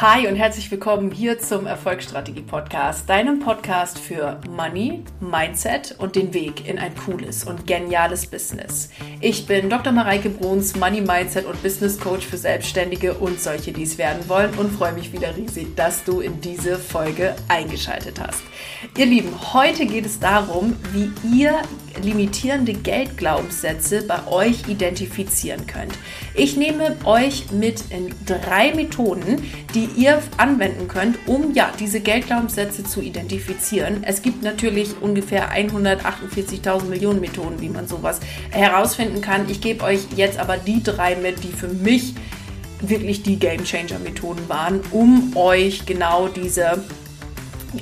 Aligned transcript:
Hi 0.00 0.28
und 0.28 0.36
herzlich 0.36 0.70
willkommen 0.70 1.10
hier 1.10 1.40
zum 1.40 1.66
Erfolgsstrategie 1.66 2.42
Podcast, 2.42 3.08
deinem 3.08 3.40
Podcast 3.40 3.98
für 3.98 4.40
Money, 4.48 5.02
Mindset 5.18 5.96
und 5.98 6.14
den 6.14 6.32
Weg 6.32 6.68
in 6.68 6.78
ein 6.78 6.94
cooles 6.94 7.42
und 7.42 7.66
geniales 7.66 8.24
Business. 8.28 8.90
Ich 9.20 9.46
bin 9.46 9.68
Dr. 9.68 9.92
Mareike 9.92 10.30
Bruns, 10.30 10.76
Money 10.76 11.00
Mindset 11.00 11.46
und 11.46 11.60
Business 11.64 11.98
Coach 11.98 12.24
für 12.24 12.36
Selbstständige 12.36 13.14
und 13.14 13.40
solche, 13.40 13.72
die 13.72 13.82
es 13.82 13.98
werden 13.98 14.28
wollen 14.28 14.54
und 14.54 14.70
freue 14.70 14.92
mich 14.92 15.12
wieder 15.12 15.36
riesig, 15.36 15.74
dass 15.74 16.04
du 16.04 16.20
in 16.20 16.40
diese 16.40 16.78
Folge 16.78 17.34
eingeschaltet 17.48 18.20
hast. 18.20 18.44
Ihr 18.96 19.06
Lieben, 19.06 19.52
heute 19.52 19.84
geht 19.84 20.06
es 20.06 20.20
darum, 20.20 20.76
wie 20.92 21.10
ihr 21.36 21.58
limitierende 21.98 22.72
Geldglaubenssätze 22.72 24.02
bei 24.02 24.26
euch 24.26 24.68
identifizieren 24.68 25.66
könnt. 25.66 25.92
Ich 26.34 26.56
nehme 26.56 26.96
euch 27.04 27.50
mit 27.52 27.84
in 27.90 28.14
drei 28.26 28.74
Methoden, 28.74 29.42
die 29.74 29.88
ihr 29.96 30.22
anwenden 30.36 30.88
könnt, 30.88 31.18
um 31.26 31.54
ja 31.54 31.72
diese 31.78 32.00
Geldglaubenssätze 32.00 32.84
zu 32.84 33.00
identifizieren. 33.00 34.04
Es 34.04 34.22
gibt 34.22 34.42
natürlich 34.42 35.00
ungefähr 35.00 35.52
148.000 35.52 36.84
Millionen 36.84 37.20
Methoden, 37.20 37.60
wie 37.60 37.68
man 37.68 37.88
sowas 37.88 38.20
herausfinden 38.50 39.20
kann. 39.20 39.48
Ich 39.48 39.60
gebe 39.60 39.84
euch 39.84 40.00
jetzt 40.16 40.38
aber 40.38 40.56
die 40.56 40.82
drei 40.82 41.16
mit, 41.16 41.42
die 41.44 41.52
für 41.52 41.68
mich 41.68 42.14
wirklich 42.80 43.22
die 43.22 43.38
Game 43.38 43.64
Changer 43.64 43.98
Methoden 43.98 44.48
waren, 44.48 44.80
um 44.92 45.36
euch 45.36 45.86
genau 45.86 46.28
diese 46.28 46.84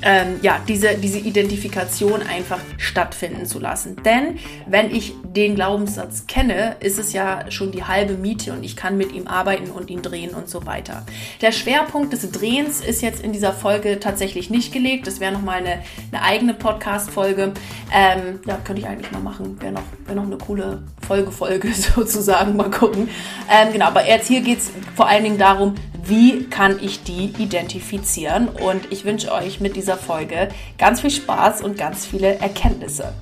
ähm, 0.03 0.39
ja, 0.43 0.61
diese, 0.67 0.97
diese 0.97 1.19
Identifikation 1.19 2.23
einfach 2.23 2.59
stattfinden 2.79 3.47
zu 3.47 3.59
lassen. 3.59 3.97
Denn 4.05 4.39
wenn 4.67 4.95
ich 4.95 5.15
den 5.23 5.55
Glaubenssatz 5.55 6.27
kenne, 6.27 6.77
ist 6.81 6.99
es 6.99 7.13
ja 7.13 7.51
schon 7.51 7.73
die 7.73 7.85
halbe 7.85 8.15
Miete 8.15 8.53
und 8.53 8.65
ich 8.65 8.77
kann 8.77 8.97
mit 8.97 9.13
ihm 9.13 9.27
arbeiten 9.27 9.71
und 9.71 9.91
ihn 9.91 10.03
drehen 10.03 10.31
und 10.31 10.49
so 10.49 10.67
weiter. 10.67 11.05
Der 11.41 11.53
Schwerpunkt 11.53 12.13
des 12.13 12.31
Drehens 12.31 12.81
ist 12.81 13.03
jetzt 13.03 13.23
in 13.23 13.33
dieser 13.33 13.53
Folge 13.53 14.01
tatsächlich 14.01 14.51
nicht 14.51 14.73
gelegt. 14.73 15.07
Das 15.07 15.21
wäre 15.21 15.33
nochmal 15.33 15.59
eine, 15.59 15.83
eine 16.13 16.23
eigene 16.23 16.55
Podcast-Folge. 16.55 17.53
Ähm, 17.93 18.41
ja, 18.47 18.59
könnte 18.65 18.83
ich 18.83 18.89
eigentlich 18.89 19.13
mal 19.13 19.21
machen. 19.21 19.61
Wäre 19.61 19.73
noch, 19.73 19.85
wär 20.07 20.15
noch 20.15 20.25
eine 20.25 20.39
coole 20.39 20.83
Folge-Folge 21.07 21.73
sozusagen. 21.95 22.57
Mal 22.57 22.71
gucken. 22.71 23.09
Ähm, 23.51 23.73
genau, 23.73 23.87
aber 23.87 24.07
jetzt 24.07 24.29
hier 24.29 24.41
geht 24.41 24.59
es 24.59 24.71
vor 24.95 25.09
allen 25.09 25.25
Dingen 25.25 25.39
darum, 25.39 25.75
wie 26.09 26.45
kann 26.45 26.79
ich 26.83 27.03
die 27.03 27.33
identifizieren? 27.39 28.49
Und 28.49 28.93
ich 28.93 29.05
wünsche 29.05 29.33
euch 29.33 29.61
mit 29.61 29.77
dieser 29.77 29.97
Folge 29.97 30.49
ganz 30.79 31.01
viel 31.01 31.11
Spaß 31.11 31.63
und 31.63 31.77
ganz 31.77 32.07
viele 32.07 32.39
Erkenntnisse. 32.39 33.13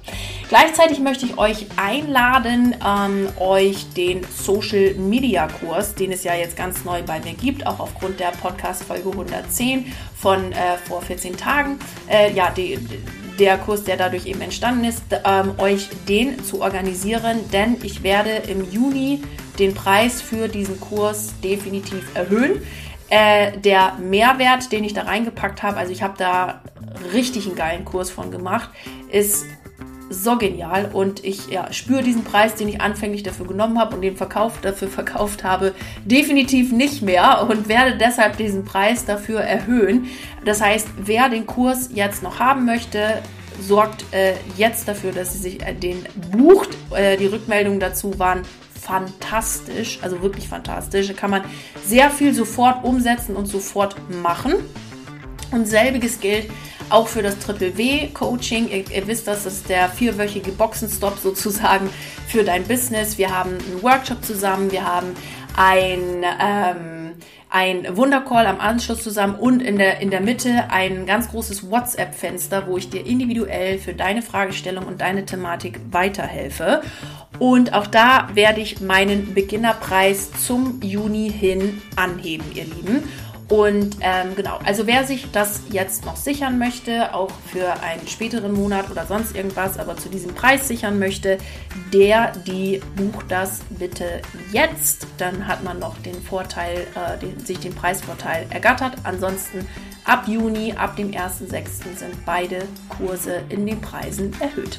Gleichzeitig 0.49 1.01
möchte 1.01 1.27
ich 1.27 1.39
euch 1.39 1.67
einladen, 1.77 2.77
ähm, 2.87 3.29
euch 3.39 3.93
den 3.95 4.23
Social 4.25 4.95
Media 4.95 5.49
Kurs, 5.49 5.95
den 5.95 6.13
es 6.13 6.25
ja 6.25 6.35
jetzt 6.35 6.57
ganz 6.57 6.85
neu 6.85 7.03
bei 7.03 7.21
mir 7.21 7.35
gibt, 7.35 7.67
auch 7.67 7.81
aufgrund 7.81 8.21
der 8.21 8.33
Podcast 8.33 8.85
Folge 8.85 9.11
110 9.11 9.93
von 10.15 10.53
äh, 10.53 10.77
vor 10.87 11.03
14 11.03 11.37
Tagen, 11.37 11.79
äh, 12.09 12.33
ja, 12.33 12.51
die, 12.51 12.79
der 13.39 13.59
Kurs, 13.59 13.85
der 13.85 13.97
dadurch 13.97 14.27
eben 14.27 14.41
entstanden 14.41 14.85
ist, 14.85 15.03
ähm, 15.25 15.55
euch 15.59 15.89
den 16.09 16.43
zu 16.45 16.63
organisieren, 16.63 17.41
denn 17.53 17.77
ich 17.83 18.03
werde 18.03 18.31
im 18.31 18.71
Juni 18.71 19.23
den 19.59 19.75
Preis 19.75 20.21
für 20.21 20.49
diesen 20.49 20.81
Kurs 20.81 21.35
definitiv 21.43 22.15
erhöhen. 22.15 22.63
Äh, 23.11 23.59
der 23.59 23.95
Mehrwert, 24.01 24.73
den 24.73 24.85
ich 24.85 24.95
da 24.95 25.03
reingepackt 25.03 25.63
habe, 25.63 25.77
also 25.77 25.93
ich 25.93 26.03
habe 26.03 26.15
da 26.19 26.63
richtig 27.13 27.47
einen 27.47 27.57
geilen 27.57 27.85
Kurs 27.85 28.11
von 28.11 28.31
gemacht, 28.31 28.71
ist 29.11 29.47
so 30.11 30.37
genial 30.37 30.91
und 30.93 31.25
ich 31.25 31.49
ja, 31.49 31.73
spüre 31.73 32.03
diesen 32.03 32.25
Preis, 32.25 32.55
den 32.55 32.69
ich 32.69 32.81
anfänglich 32.81 33.23
dafür 33.23 33.47
genommen 33.47 33.79
habe 33.79 33.97
und 33.97 34.03
den 34.03 34.17
Verkauf 34.17 34.61
dafür 34.61 34.89
verkauft 35.01 35.45
habe, 35.45 35.75
definitiv 36.05 36.73
nicht 36.73 37.03
mehr 37.03 37.47
und 37.49 37.69
werde 37.69 37.97
deshalb 37.97 38.37
diesen 38.37 38.65
Preis 38.65 39.05
dafür 39.05 39.41
erhöhen. 39.41 40.07
Das 40.45 40.61
heißt, 40.61 40.89
wer 40.99 41.29
den 41.29 41.47
Kurs 41.47 41.91
jetzt 41.93 42.23
noch 42.23 42.39
haben 42.39 42.65
möchte, 42.65 43.23
sorgt 43.61 44.05
äh, 44.13 44.35
jetzt 44.57 44.89
dafür, 44.89 45.13
dass 45.13 45.33
sie 45.33 45.39
sich 45.39 45.63
äh, 45.63 45.75
den 45.75 46.05
bucht. 46.33 46.71
Äh, 46.95 47.17
die 47.17 47.27
Rückmeldungen 47.27 47.81
dazu 47.81 48.19
waren 48.19 48.43
fantastisch, 48.81 49.99
also 50.03 50.21
wirklich 50.23 50.49
fantastisch. 50.49 51.09
Da 51.09 51.15
kann 51.15 51.31
man 51.31 51.45
sehr 51.85 52.11
viel 52.11 52.35
sofort 52.35 52.85
umsetzen 52.85 53.37
und 53.37 53.47
sofort 53.47 53.97
machen. 54.23 54.55
Und 55.51 55.67
selbiges 55.67 56.21
gilt 56.21 56.51
auch 56.95 57.09
für 57.09 57.23
das 57.23 57.39
Triple 57.41 57.77
W 57.77 58.09
Coaching. 58.15 58.69
Ihr, 58.69 58.89
ihr, 58.91 59.07
wisst, 59.07 59.27
das 59.27 59.47
ist 59.47 59.69
der 59.69 59.89
vierwöchige 59.89 60.53
Boxenstopp 60.53 61.19
sozusagen 61.19 61.91
für 62.29 62.45
dein 62.45 62.65
Business. 62.65 63.19
Wir 63.19 63.37
haben 63.37 63.51
einen 63.51 63.83
Workshop 63.83 64.25
zusammen, 64.25 64.71
wir 64.71 64.87
haben 64.87 65.09
ein 65.57 66.25
ähm, 66.41 67.15
ein 67.55 67.97
Wundercall 67.97 68.49
am 68.49 68.59
Anschluss 68.59 69.05
zusammen 69.05 69.37
und 69.37 69.61
in 69.61 69.79
der, 69.79 70.01
in 70.01 70.11
der 70.11 70.21
Mitte 70.21 70.71
ein 70.71 71.07
ganz 71.07 71.31
großes 71.31 71.71
WhatsApp-Fenster, 71.71 72.67
wo 72.67 72.77
ich 72.77 72.91
dir 72.91 73.07
individuell 73.07 73.79
für 73.79 73.95
deine 73.95 74.23
Fragestellung 74.23 74.87
und 74.87 75.01
deine 75.01 75.25
Thematik 75.25 75.79
weiterhelfe. 75.93 76.83
Und 77.39 77.73
auch 77.73 77.87
da 77.87 78.29
werde 78.35 78.61
ich 78.61 78.81
meinen 78.81 79.35
Beginnerpreis 79.35 80.33
zum 80.45 80.81
Juni 80.83 81.31
hin 81.31 81.81
anheben, 81.95 82.47
ihr 82.55 82.65
Lieben. 82.65 83.05
Und 83.49 83.99
ähm, 84.01 84.35
genau, 84.35 84.59
also 84.65 84.87
wer 84.87 85.05
sich 85.05 85.31
das 85.31 85.61
jetzt 85.71 86.07
noch 86.07 86.17
sichern 86.17 86.59
möchte, 86.59 87.15
auch 87.15 87.31
für 87.53 87.75
einen 87.83 88.09
späteren 88.09 88.53
Monat 88.53 88.91
oder 88.91 89.05
sonst 89.07 89.37
irgendwas, 89.37 89.79
aber 89.79 89.97
zu 89.99 90.09
diesem 90.09 90.35
Preis 90.35 90.67
sichern 90.67 90.99
möchte, 90.99 91.37
der, 91.93 92.33
die 92.47 92.81
bucht 92.97 93.27
das 93.29 93.61
bitte 93.69 94.23
jetzt. 94.51 95.07
Dann 95.19 95.47
hat 95.47 95.63
man 95.63 95.79
noch 95.79 95.99
den 95.99 96.23
Vorteil, 96.23 96.87
äh, 96.95 97.19
den, 97.19 97.39
sich 97.45 97.59
den 97.59 97.75
Preisvorteil 97.75 98.47
ergattert. 98.49 98.95
Ansonsten 99.03 99.67
ab 100.05 100.27
Juni, 100.27 100.73
ab 100.73 100.97
dem 100.97 101.11
1.6. 101.11 101.99
sind 101.99 102.25
beide 102.25 102.67
Kurse 102.89 103.43
in 103.51 103.67
den 103.67 103.81
Preisen 103.81 104.33
erhöht. 104.41 104.79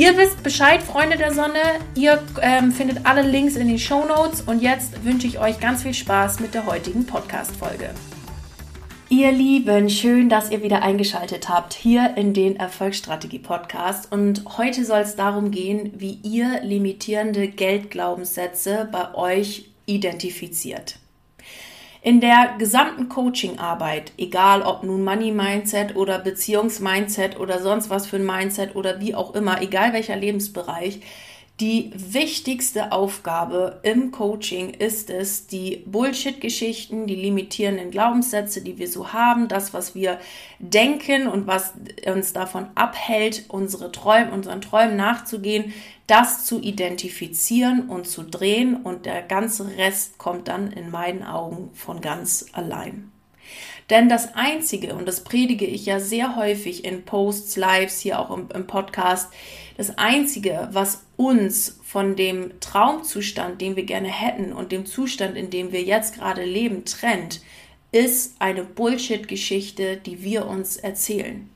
Ihr 0.00 0.16
wisst 0.16 0.42
Bescheid, 0.42 0.82
Freunde 0.82 1.18
der 1.18 1.34
Sonne. 1.34 1.60
Ihr 1.94 2.22
ähm, 2.40 2.72
findet 2.72 3.04
alle 3.04 3.20
Links 3.20 3.54
in 3.54 3.68
den 3.68 3.78
Show 3.78 4.06
Notes. 4.06 4.40
Und 4.40 4.62
jetzt 4.62 5.04
wünsche 5.04 5.26
ich 5.26 5.38
euch 5.38 5.60
ganz 5.60 5.82
viel 5.82 5.92
Spaß 5.92 6.40
mit 6.40 6.54
der 6.54 6.64
heutigen 6.64 7.04
Podcast-Folge. 7.04 7.90
Ihr 9.10 9.30
Lieben, 9.30 9.90
schön, 9.90 10.30
dass 10.30 10.50
ihr 10.50 10.62
wieder 10.62 10.80
eingeschaltet 10.80 11.50
habt 11.50 11.74
hier 11.74 12.16
in 12.16 12.32
den 12.32 12.56
Erfolgsstrategie 12.56 13.40
Podcast. 13.40 14.10
Und 14.10 14.56
heute 14.56 14.86
soll 14.86 15.00
es 15.00 15.16
darum 15.16 15.50
gehen, 15.50 15.92
wie 15.98 16.18
ihr 16.22 16.62
limitierende 16.62 17.48
Geldglaubenssätze 17.48 18.88
bei 18.90 19.14
euch 19.14 19.68
identifiziert. 19.84 20.96
In 22.02 22.22
der 22.22 22.54
gesamten 22.58 23.10
Coaching-Arbeit, 23.10 24.12
egal 24.16 24.62
ob 24.62 24.82
nun 24.84 25.04
Money-Mindset 25.04 25.96
oder 25.96 26.18
Beziehungs-Mindset 26.18 27.38
oder 27.38 27.60
sonst 27.60 27.90
was 27.90 28.06
für 28.06 28.16
ein 28.16 28.24
Mindset 28.24 28.74
oder 28.74 29.00
wie 29.00 29.14
auch 29.14 29.34
immer, 29.34 29.60
egal 29.60 29.92
welcher 29.92 30.16
Lebensbereich, 30.16 31.00
die 31.60 31.92
wichtigste 31.94 32.90
Aufgabe 32.90 33.80
im 33.82 34.12
Coaching 34.12 34.70
ist 34.70 35.10
es, 35.10 35.46
die 35.46 35.84
Bullshit-Geschichten, 35.84 37.06
die 37.06 37.14
limitierenden 37.14 37.90
Glaubenssätze, 37.90 38.62
die 38.62 38.78
wir 38.78 38.88
so 38.88 39.12
haben, 39.12 39.46
das, 39.46 39.74
was 39.74 39.94
wir 39.94 40.18
denken 40.58 41.28
und 41.28 41.46
was 41.46 41.74
uns 42.06 42.32
davon 42.32 42.68
abhält, 42.74 43.44
unsere 43.48 43.92
Träume, 43.92 44.32
unseren 44.32 44.62
Träumen 44.62 44.96
nachzugehen, 44.96 45.74
das 46.06 46.46
zu 46.46 46.60
identifizieren 46.60 47.88
und 47.88 48.06
zu 48.06 48.22
drehen 48.22 48.76
und 48.76 49.04
der 49.04 49.22
ganze 49.22 49.76
Rest 49.76 50.16
kommt 50.16 50.48
dann 50.48 50.72
in 50.72 50.90
meinen 50.90 51.22
Augen 51.22 51.70
von 51.74 52.00
ganz 52.00 52.46
allein. 52.52 53.12
Denn 53.90 54.08
das 54.08 54.34
Einzige, 54.36 54.94
und 54.94 55.06
das 55.06 55.24
predige 55.24 55.66
ich 55.66 55.84
ja 55.84 55.98
sehr 55.98 56.36
häufig 56.36 56.84
in 56.84 57.04
Posts, 57.04 57.56
Lives, 57.56 57.98
hier 57.98 58.20
auch 58.20 58.30
im, 58.30 58.48
im 58.54 58.66
Podcast, 58.68 59.32
das 59.76 59.98
Einzige, 59.98 60.68
was 60.72 61.02
uns 61.16 61.80
von 61.82 62.14
dem 62.14 62.60
Traumzustand, 62.60 63.60
den 63.60 63.74
wir 63.74 63.84
gerne 63.84 64.08
hätten 64.08 64.52
und 64.52 64.70
dem 64.70 64.86
Zustand, 64.86 65.36
in 65.36 65.50
dem 65.50 65.72
wir 65.72 65.82
jetzt 65.82 66.14
gerade 66.14 66.44
leben, 66.44 66.84
trennt, 66.84 67.40
ist 67.90 68.36
eine 68.38 68.62
Bullshit-Geschichte, 68.62 69.96
die 69.96 70.22
wir 70.22 70.46
uns 70.46 70.76
erzählen. 70.76 71.50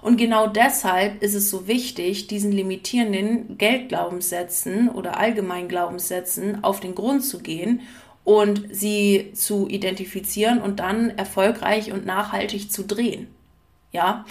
Und 0.00 0.18
genau 0.18 0.46
deshalb 0.46 1.22
ist 1.22 1.34
es 1.34 1.50
so 1.50 1.66
wichtig, 1.66 2.26
diesen 2.26 2.52
limitierenden 2.52 3.56
Geldglaubenssätzen 3.56 4.90
oder 4.90 5.18
Allgemeinglaubenssätzen 5.18 6.62
auf 6.62 6.78
den 6.78 6.94
Grund 6.94 7.24
zu 7.24 7.40
gehen 7.40 7.80
und 8.24 8.64
sie 8.70 9.32
zu 9.34 9.68
identifizieren 9.68 10.60
und 10.60 10.80
dann 10.80 11.10
erfolgreich 11.10 11.92
und 11.92 12.06
nachhaltig 12.06 12.72
zu 12.72 12.84
drehen. 12.84 13.28
Ja, 13.92 14.24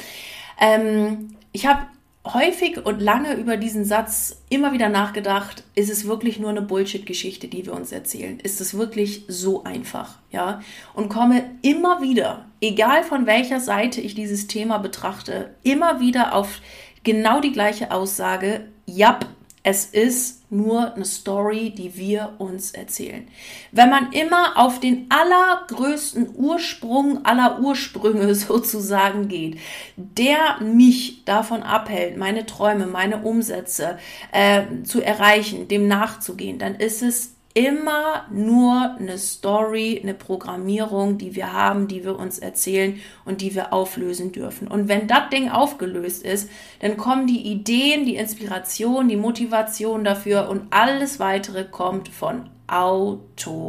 ähm, 0.59 1.35
ich 1.51 1.67
habe 1.67 1.85
häufig 2.25 2.85
und 2.85 3.01
lange 3.01 3.33
über 3.33 3.57
diesen 3.57 3.85
Satz 3.85 4.41
immer 4.49 4.71
wieder 4.71 4.89
nachgedacht, 4.89 5.63
ist 5.75 5.89
es 5.89 6.07
wirklich 6.07 6.39
nur 6.39 6.49
eine 6.49 6.61
Bullshit-Geschichte, 6.61 7.47
die 7.47 7.65
wir 7.65 7.73
uns 7.73 7.91
erzählen? 7.91 8.39
Ist 8.39 8.61
es 8.61 8.77
wirklich 8.77 9.25
so 9.27 9.63
einfach? 9.63 10.19
Ja, 10.31 10.61
und 10.93 11.09
komme 11.09 11.51
immer 11.61 12.01
wieder, 12.01 12.45
egal 12.61 13.03
von 13.03 13.25
welcher 13.25 13.59
Seite 13.59 14.01
ich 14.01 14.15
dieses 14.15 14.47
Thema 14.47 14.77
betrachte, 14.77 15.53
immer 15.63 15.99
wieder 15.99 16.33
auf 16.33 16.61
genau 17.03 17.41
die 17.41 17.51
gleiche 17.51 17.91
Aussage, 17.91 18.67
ja, 18.85 19.19
Es 19.65 19.85
ist 19.85 20.51
nur 20.51 20.93
eine 20.93 21.05
Story, 21.05 21.69
die 21.69 21.95
wir 21.95 22.33
uns 22.37 22.71
erzählen. 22.71 23.25
Wenn 23.71 23.89
man 23.89 24.11
immer 24.11 24.57
auf 24.57 24.81
den 24.81 25.07
allergrößten 25.09 26.35
Ursprung 26.35 27.25
aller 27.25 27.59
Ursprünge 27.61 28.35
sozusagen 28.35 29.29
geht, 29.29 29.57
der 29.95 30.59
mich 30.59 31.23
davon 31.23 31.63
abhält, 31.63 32.17
meine 32.17 32.45
Träume, 32.45 32.87
meine 32.87 33.19
Umsätze 33.19 33.97
äh, 34.33 34.63
zu 34.83 35.01
erreichen, 35.01 35.69
dem 35.69 35.87
nachzugehen, 35.87 36.59
dann 36.59 36.75
ist 36.75 37.01
es 37.01 37.33
immer 37.53 38.25
nur 38.31 38.95
eine 38.97 39.17
Story, 39.19 39.99
eine 40.01 40.15
Programmierung, 40.15 41.17
die 41.19 41.35
wir 41.35 41.53
haben, 41.53 41.87
die 41.87 42.03
wir 42.03 42.17
uns 42.17 42.39
erzählen 42.39 42.99
und 43.25 43.41
die 43.41 43.53
wir 43.53 43.73
auflösen 43.73 44.31
dürfen. 44.31 44.67
Und 44.67 44.87
wenn 44.87 45.07
das 45.07 45.29
Ding 45.31 45.49
aufgelöst 45.49 46.23
ist, 46.23 46.49
dann 46.79 46.97
kommen 46.97 47.27
die 47.27 47.47
Ideen, 47.51 48.05
die 48.05 48.15
Inspiration, 48.15 49.07
die 49.07 49.17
Motivation 49.17 50.03
dafür 50.03 50.49
und 50.49 50.63
alles 50.71 51.19
weitere 51.19 51.63
kommt 51.65 52.09
von 52.09 52.49
automatisch. 52.67 53.67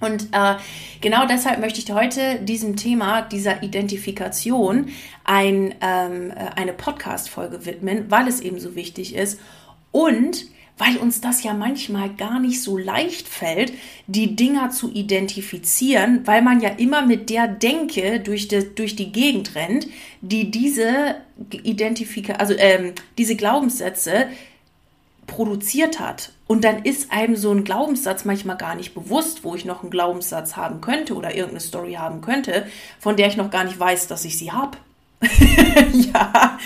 Und 0.00 0.28
äh, 0.32 0.56
genau 1.00 1.26
deshalb 1.26 1.60
möchte 1.60 1.80
ich 1.80 1.92
heute 1.92 2.40
diesem 2.40 2.76
Thema, 2.76 3.22
dieser 3.22 3.62
Identifikation, 3.62 4.88
ein, 5.24 5.74
ähm, 5.82 6.30
äh, 6.30 6.50
eine 6.56 6.72
Podcast-Folge 6.72 7.66
widmen, 7.66 8.10
weil 8.10 8.26
es 8.26 8.40
eben 8.40 8.58
so 8.58 8.74
wichtig 8.74 9.14
ist. 9.14 9.40
Und 9.92 10.46
weil 10.80 10.96
uns 10.96 11.20
das 11.20 11.42
ja 11.42 11.52
manchmal 11.52 12.08
gar 12.14 12.40
nicht 12.40 12.62
so 12.62 12.78
leicht 12.78 13.28
fällt, 13.28 13.74
die 14.06 14.34
Dinger 14.34 14.70
zu 14.70 14.90
identifizieren, 14.90 16.26
weil 16.26 16.40
man 16.40 16.60
ja 16.60 16.70
immer 16.70 17.04
mit 17.04 17.28
der 17.28 17.48
Denke 17.48 18.18
durch 18.18 18.48
die, 18.48 18.74
durch 18.74 18.96
die 18.96 19.12
Gegend 19.12 19.54
rennt, 19.54 19.86
die 20.22 20.50
diese 20.50 21.16
Identifika 21.62 22.32
also 22.34 22.54
ähm, 22.56 22.94
diese 23.18 23.36
Glaubenssätze 23.36 24.28
produziert 25.26 26.00
hat. 26.00 26.32
Und 26.46 26.64
dann 26.64 26.82
ist 26.82 27.12
einem 27.12 27.36
so 27.36 27.52
ein 27.52 27.62
Glaubenssatz 27.64 28.24
manchmal 28.24 28.56
gar 28.56 28.74
nicht 28.74 28.94
bewusst, 28.94 29.44
wo 29.44 29.54
ich 29.54 29.66
noch 29.66 29.82
einen 29.82 29.90
Glaubenssatz 29.90 30.56
haben 30.56 30.80
könnte 30.80 31.14
oder 31.14 31.34
irgendeine 31.34 31.60
Story 31.60 31.92
haben 31.92 32.22
könnte, 32.22 32.66
von 32.98 33.16
der 33.16 33.28
ich 33.28 33.36
noch 33.36 33.50
gar 33.50 33.64
nicht 33.64 33.78
weiß, 33.78 34.08
dass 34.08 34.24
ich 34.24 34.38
sie 34.38 34.50
habe. 34.50 34.78
ja, 35.92 36.58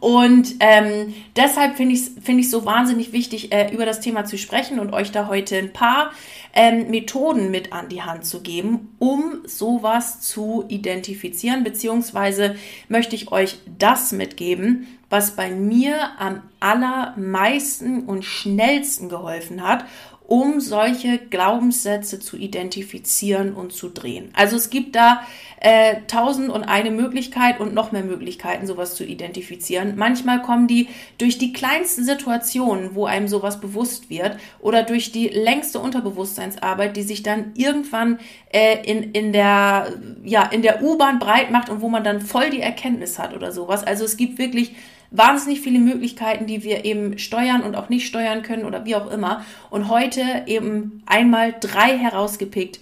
und 0.00 0.56
ähm, 0.58 1.14
deshalb 1.36 1.76
finde 1.76 1.94
ich 1.94 2.00
es 2.00 2.12
find 2.20 2.44
so 2.44 2.64
wahnsinnig 2.64 3.12
wichtig, 3.12 3.52
äh, 3.52 3.72
über 3.72 3.86
das 3.86 4.00
Thema 4.00 4.24
zu 4.24 4.38
sprechen 4.38 4.80
und 4.80 4.92
euch 4.92 5.12
da 5.12 5.28
heute 5.28 5.56
ein 5.56 5.72
paar 5.72 6.10
ähm, 6.52 6.90
Methoden 6.90 7.50
mit 7.50 7.72
an 7.72 7.88
die 7.88 8.02
Hand 8.02 8.24
zu 8.24 8.40
geben, 8.40 8.94
um 8.98 9.42
sowas 9.46 10.20
zu 10.20 10.64
identifizieren, 10.68 11.62
beziehungsweise 11.62 12.56
möchte 12.88 13.14
ich 13.14 13.30
euch 13.30 13.60
das 13.78 14.10
mitgeben, 14.10 14.88
was 15.08 15.36
bei 15.36 15.50
mir 15.50 16.10
am 16.18 16.42
allermeisten 16.58 18.04
und 18.04 18.24
schnellsten 18.24 19.08
geholfen 19.08 19.62
hat 19.62 19.84
um 20.32 20.60
solche 20.60 21.18
Glaubenssätze 21.18 22.18
zu 22.18 22.38
identifizieren 22.38 23.52
und 23.52 23.74
zu 23.74 23.90
drehen. 23.90 24.30
Also 24.32 24.56
es 24.56 24.70
gibt 24.70 24.96
da 24.96 25.26
äh, 25.64 26.00
tausend 26.08 26.50
und 26.50 26.64
eine 26.64 26.90
Möglichkeit 26.90 27.60
und 27.60 27.72
noch 27.72 27.92
mehr 27.92 28.02
Möglichkeiten, 28.02 28.66
sowas 28.66 28.96
zu 28.96 29.04
identifizieren. 29.04 29.94
Manchmal 29.96 30.42
kommen 30.42 30.66
die 30.66 30.88
durch 31.18 31.38
die 31.38 31.52
kleinsten 31.52 32.04
Situationen, 32.04 32.96
wo 32.96 33.06
einem 33.06 33.28
sowas 33.28 33.60
bewusst 33.60 34.10
wird, 34.10 34.38
oder 34.58 34.82
durch 34.82 35.12
die 35.12 35.28
längste 35.28 35.78
Unterbewusstseinsarbeit, 35.78 36.96
die 36.96 37.04
sich 37.04 37.22
dann 37.22 37.52
irgendwann 37.54 38.18
äh, 38.52 38.82
in, 38.84 39.12
in 39.12 39.32
der, 39.32 39.92
ja, 40.24 40.42
in 40.46 40.62
der 40.62 40.82
U-Bahn 40.82 41.20
breit 41.20 41.52
macht 41.52 41.68
und 41.68 41.80
wo 41.80 41.88
man 41.88 42.02
dann 42.02 42.20
voll 42.20 42.50
die 42.50 42.60
Erkenntnis 42.60 43.20
hat 43.20 43.32
oder 43.32 43.52
sowas. 43.52 43.84
Also 43.84 44.04
es 44.04 44.16
gibt 44.16 44.38
wirklich 44.38 44.74
wahnsinnig 45.12 45.60
viele 45.60 45.78
Möglichkeiten, 45.78 46.46
die 46.46 46.64
wir 46.64 46.84
eben 46.84 47.18
steuern 47.18 47.62
und 47.62 47.76
auch 47.76 47.88
nicht 47.88 48.08
steuern 48.08 48.42
können 48.42 48.64
oder 48.64 48.84
wie 48.84 48.96
auch 48.96 49.08
immer. 49.12 49.44
Und 49.70 49.88
heute 49.88 50.22
eben 50.46 51.04
einmal 51.06 51.54
drei 51.60 51.96
herausgepickt, 51.96 52.80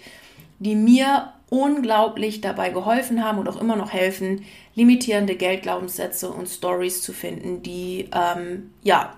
die 0.61 0.77
mir 0.77 1.33
unglaublich 1.51 2.41
dabei 2.41 2.71
geholfen 2.71 3.23
haben 3.25 3.39
und 3.39 3.49
auch 3.49 3.61
immer 3.61 3.77
noch 3.77 3.93
helfen, 3.93 4.45
limitierende 4.75 5.35
Geldglaubenssätze 5.35 6.31
und 6.31 6.49
Stories 6.49 7.03
zu 7.03 7.13
finden, 7.13 7.63
die 7.63 8.09
ähm, 8.13 8.71
ja 8.83 9.15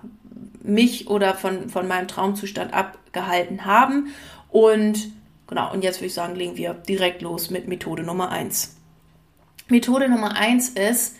mich 0.61 1.07
oder 1.07 1.35
von, 1.35 1.69
von 1.69 1.87
meinem 1.87 2.07
Traumzustand 2.07 2.73
abgehalten 2.73 3.65
haben. 3.65 4.07
Und 4.49 5.11
genau, 5.47 5.71
und 5.71 5.83
jetzt 5.83 5.97
würde 5.99 6.07
ich 6.07 6.13
sagen, 6.13 6.35
legen 6.35 6.57
wir 6.57 6.73
direkt 6.73 7.21
los 7.21 7.49
mit 7.49 7.67
Methode 7.67 8.03
Nummer 8.03 8.29
eins. 8.31 8.75
Methode 9.67 10.09
Nummer 10.09 10.35
eins 10.35 10.69
ist 10.69 11.17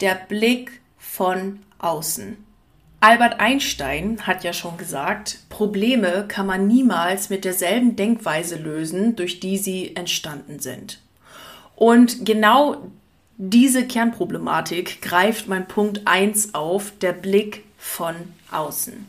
der 0.00 0.14
Blick 0.14 0.80
von 0.98 1.60
außen. 1.78 2.45
Albert 3.06 3.38
Einstein 3.38 4.26
hat 4.26 4.42
ja 4.42 4.52
schon 4.52 4.78
gesagt, 4.78 5.38
Probleme 5.48 6.24
kann 6.26 6.44
man 6.44 6.66
niemals 6.66 7.30
mit 7.30 7.44
derselben 7.44 7.94
Denkweise 7.94 8.56
lösen, 8.56 9.14
durch 9.14 9.38
die 9.38 9.58
sie 9.58 9.94
entstanden 9.94 10.58
sind. 10.58 10.98
Und 11.76 12.26
genau 12.26 12.78
diese 13.36 13.86
Kernproblematik 13.86 15.02
greift 15.02 15.46
mein 15.46 15.68
Punkt 15.68 16.00
1 16.04 16.54
auf, 16.54 16.94
der 17.00 17.12
Blick 17.12 17.62
von 17.78 18.16
außen. 18.50 19.06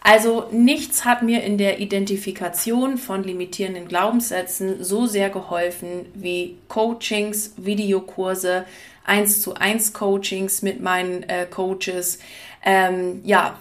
Also 0.00 0.48
nichts 0.50 1.04
hat 1.04 1.22
mir 1.22 1.42
in 1.42 1.58
der 1.58 1.80
Identifikation 1.80 2.96
von 2.96 3.24
limitierenden 3.24 3.88
Glaubenssätzen 3.88 4.82
so 4.82 5.04
sehr 5.04 5.28
geholfen 5.28 6.06
wie 6.14 6.56
Coachings, 6.68 7.52
Videokurse, 7.58 8.64
eins 9.04 9.42
zu 9.42 9.54
eins 9.54 9.92
Coachings 9.92 10.62
mit 10.62 10.80
meinen 10.80 11.22
äh, 11.24 11.46
Coaches, 11.46 12.18
ähm, 12.64 13.20
ja, 13.24 13.58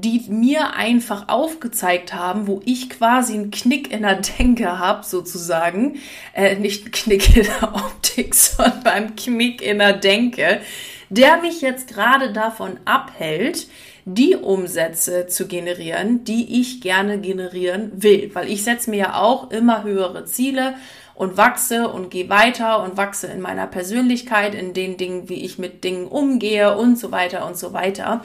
die 0.00 0.24
mir 0.28 0.74
einfach 0.74 1.28
aufgezeigt 1.28 2.14
haben, 2.14 2.46
wo 2.46 2.60
ich 2.64 2.90
quasi 2.90 3.34
einen 3.34 3.50
Knick 3.50 3.92
in 3.92 4.02
der 4.02 4.20
Denke 4.38 4.78
habe, 4.78 5.04
sozusagen. 5.04 5.98
Äh, 6.34 6.56
nicht 6.56 6.84
einen 6.84 6.92
Knick 6.92 7.36
in 7.36 7.44
der 7.44 7.74
Optik, 7.74 8.34
sondern 8.36 8.86
einen 8.86 9.16
Knick 9.16 9.62
in 9.62 9.78
der 9.78 9.92
Denke, 9.94 10.60
der 11.10 11.40
mich 11.40 11.60
jetzt 11.60 11.88
gerade 11.88 12.32
davon 12.32 12.78
abhält, 12.84 13.68
die 14.04 14.36
Umsätze 14.36 15.26
zu 15.26 15.46
generieren, 15.46 16.24
die 16.24 16.60
ich 16.60 16.80
gerne 16.80 17.18
generieren 17.18 17.92
will. 17.94 18.30
Weil 18.32 18.50
ich 18.50 18.64
setze 18.64 18.90
mir 18.90 18.96
ja 18.96 19.20
auch 19.20 19.50
immer 19.50 19.82
höhere 19.82 20.24
Ziele 20.24 20.74
und 21.20 21.36
wachse 21.36 21.86
und 21.86 22.10
gehe 22.10 22.30
weiter 22.30 22.82
und 22.82 22.96
wachse 22.96 23.26
in 23.26 23.42
meiner 23.42 23.66
Persönlichkeit, 23.66 24.54
in 24.54 24.72
den 24.72 24.96
Dingen, 24.96 25.28
wie 25.28 25.44
ich 25.44 25.58
mit 25.58 25.84
Dingen 25.84 26.06
umgehe 26.06 26.78
und 26.78 26.98
so 26.98 27.12
weiter 27.12 27.46
und 27.46 27.58
so 27.58 27.74
weiter. 27.74 28.22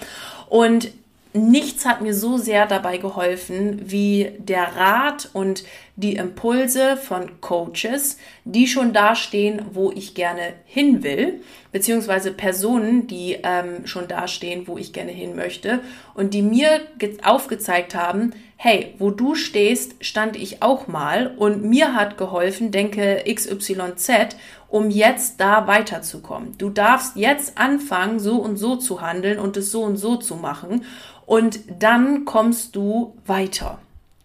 Und 0.48 0.92
nichts 1.36 1.86
hat 1.86 2.02
mir 2.02 2.14
so 2.14 2.38
sehr 2.38 2.66
dabei 2.66 2.98
geholfen 2.98 3.82
wie 3.84 4.32
der 4.38 4.76
Rat 4.76 5.30
und 5.34 5.64
die 5.98 6.16
Impulse 6.16 6.98
von 6.98 7.42
Coaches, 7.42 8.18
die 8.44 8.68
schon 8.68 8.94
dastehen, 8.94 9.62
wo 9.72 9.92
ich 9.92 10.16
gerne 10.16 10.54
hin 10.66 11.04
will, 11.04 11.42
beziehungsweise 11.72 12.32
Personen, 12.32 13.08
die 13.08 13.38
ähm, 13.44 13.86
schon 13.86 14.08
dastehen, 14.08 14.68
wo 14.68 14.78
ich 14.78 14.94
gerne 14.94 15.12
hin 15.12 15.36
möchte 15.36 15.80
und 16.14 16.34
die 16.34 16.42
mir 16.42 16.82
aufgezeigt 17.24 17.96
haben, 17.96 18.34
hey, 18.58 18.96
wo 19.00 19.12
du 19.12 19.36
stehst, 19.36 20.04
stand 20.04 20.38
ich 20.38 20.62
auch 20.62 20.88
mal 20.88 21.36
und 21.38 21.64
mir 21.64 21.94
hat 21.94 22.18
geholfen, 22.18 22.72
denke 22.72 23.24
XYZ, 23.28 24.36
um 24.70 24.90
jetzt 24.90 25.40
da 25.40 25.68
weiterzukommen. 25.68 26.58
Du 26.58 26.70
darfst 26.70 27.16
jetzt 27.16 27.58
anfangen, 27.58 28.20
so 28.20 28.38
und 28.38 28.58
so 28.58 28.76
zu 28.76 29.02
handeln 29.02 29.40
und 29.40 29.56
es 29.58 29.72
so 29.72 29.84
und 29.84 29.98
so 29.98 30.16
zu 30.16 30.36
machen 30.36 30.86
und 31.26 31.60
dann 31.80 32.26
kommst 32.26 32.76
du 32.76 33.16
weiter. 33.26 33.80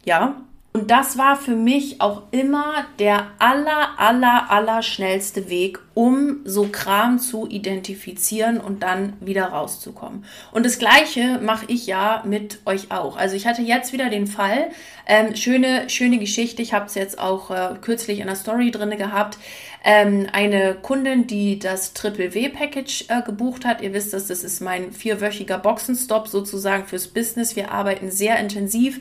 Ja? 0.04 0.37
Und 0.73 0.92
das 0.92 1.19
war 1.19 1.35
für 1.35 1.57
mich 1.57 2.00
auch 2.00 2.23
immer 2.30 2.85
der 3.00 3.26
aller, 3.40 3.99
aller, 3.99 4.52
aller 4.52 4.83
schnellste 4.83 5.50
Weg, 5.50 5.80
um 5.95 6.42
so 6.45 6.69
Kram 6.71 7.19
zu 7.19 7.49
identifizieren 7.49 8.61
und 8.61 8.85
dann 8.85 9.14
wieder 9.19 9.47
rauszukommen. 9.47 10.25
Und 10.52 10.64
das 10.64 10.78
Gleiche 10.78 11.40
mache 11.42 11.64
ich 11.66 11.88
ja 11.88 12.23
mit 12.25 12.61
euch 12.66 12.92
auch. 12.92 13.16
Also 13.16 13.35
ich 13.35 13.49
hatte 13.49 13.62
jetzt 13.62 13.92
wieder 13.92 14.11
den 14.11 14.28
Fall, 14.28 14.71
ähm, 15.07 15.35
schöne, 15.35 15.90
schöne 15.90 16.19
Geschichte. 16.19 16.62
Ich 16.62 16.73
habe 16.73 16.87
es 16.87 16.95
jetzt 16.95 17.19
auch 17.19 17.50
äh, 17.50 17.75
kürzlich 17.80 18.21
in 18.21 18.28
der 18.28 18.37
Story 18.37 18.71
drinne 18.71 18.97
gehabt. 18.97 19.38
Ähm, 19.83 20.27
eine 20.33 20.75
Kundin, 20.75 21.27
die 21.27 21.59
das 21.59 21.95
Triple 21.95 22.35
W 22.35 22.51
Package 22.51 23.07
äh, 23.09 23.23
gebucht 23.23 23.65
hat. 23.65 23.81
Ihr 23.81 23.95
wisst 23.95 24.13
das, 24.13 24.27
das 24.27 24.45
ist 24.45 24.61
mein 24.61 24.93
vierwöchiger 24.93 25.59
Boxenstopp 25.59 26.29
sozusagen 26.29 26.87
fürs 26.87 27.09
Business. 27.09 27.57
Wir 27.57 27.71
arbeiten 27.71 28.11
sehr 28.11 28.39
intensiv 28.39 29.01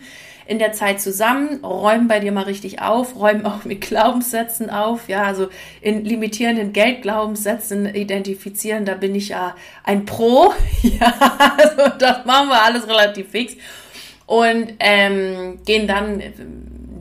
in 0.50 0.58
der 0.58 0.74
Zeit 0.74 1.00
zusammen, 1.00 1.64
räumen 1.64 2.08
bei 2.08 2.20
dir 2.20 2.32
mal 2.32 2.46
richtig 2.46 2.82
auf, 2.82 3.16
räumen 3.16 3.46
auch 3.46 3.66
mit 3.66 3.82
Glaubenssätzen 3.82 4.72
auf, 4.72 5.08
ja, 5.08 5.22
also 5.22 5.50
in 5.80 6.04
limitierenden 6.04 6.74
Geldglaubenssätzen 6.74 7.86
identifizieren, 7.94 8.84
da 8.84 8.96
bin 8.96 9.14
ich 9.14 9.30
ja 9.30 9.56
ein 9.84 10.06
Pro, 10.06 10.52
ja, 10.82 11.14
also 11.56 11.96
das 12.00 12.26
machen 12.26 12.50
wir 12.50 12.64
alles 12.64 12.88
relativ 12.88 13.30
fix 13.30 13.58
und 14.26 14.74
ähm, 14.80 15.60
gehen 15.66 15.88
dann 15.88 16.24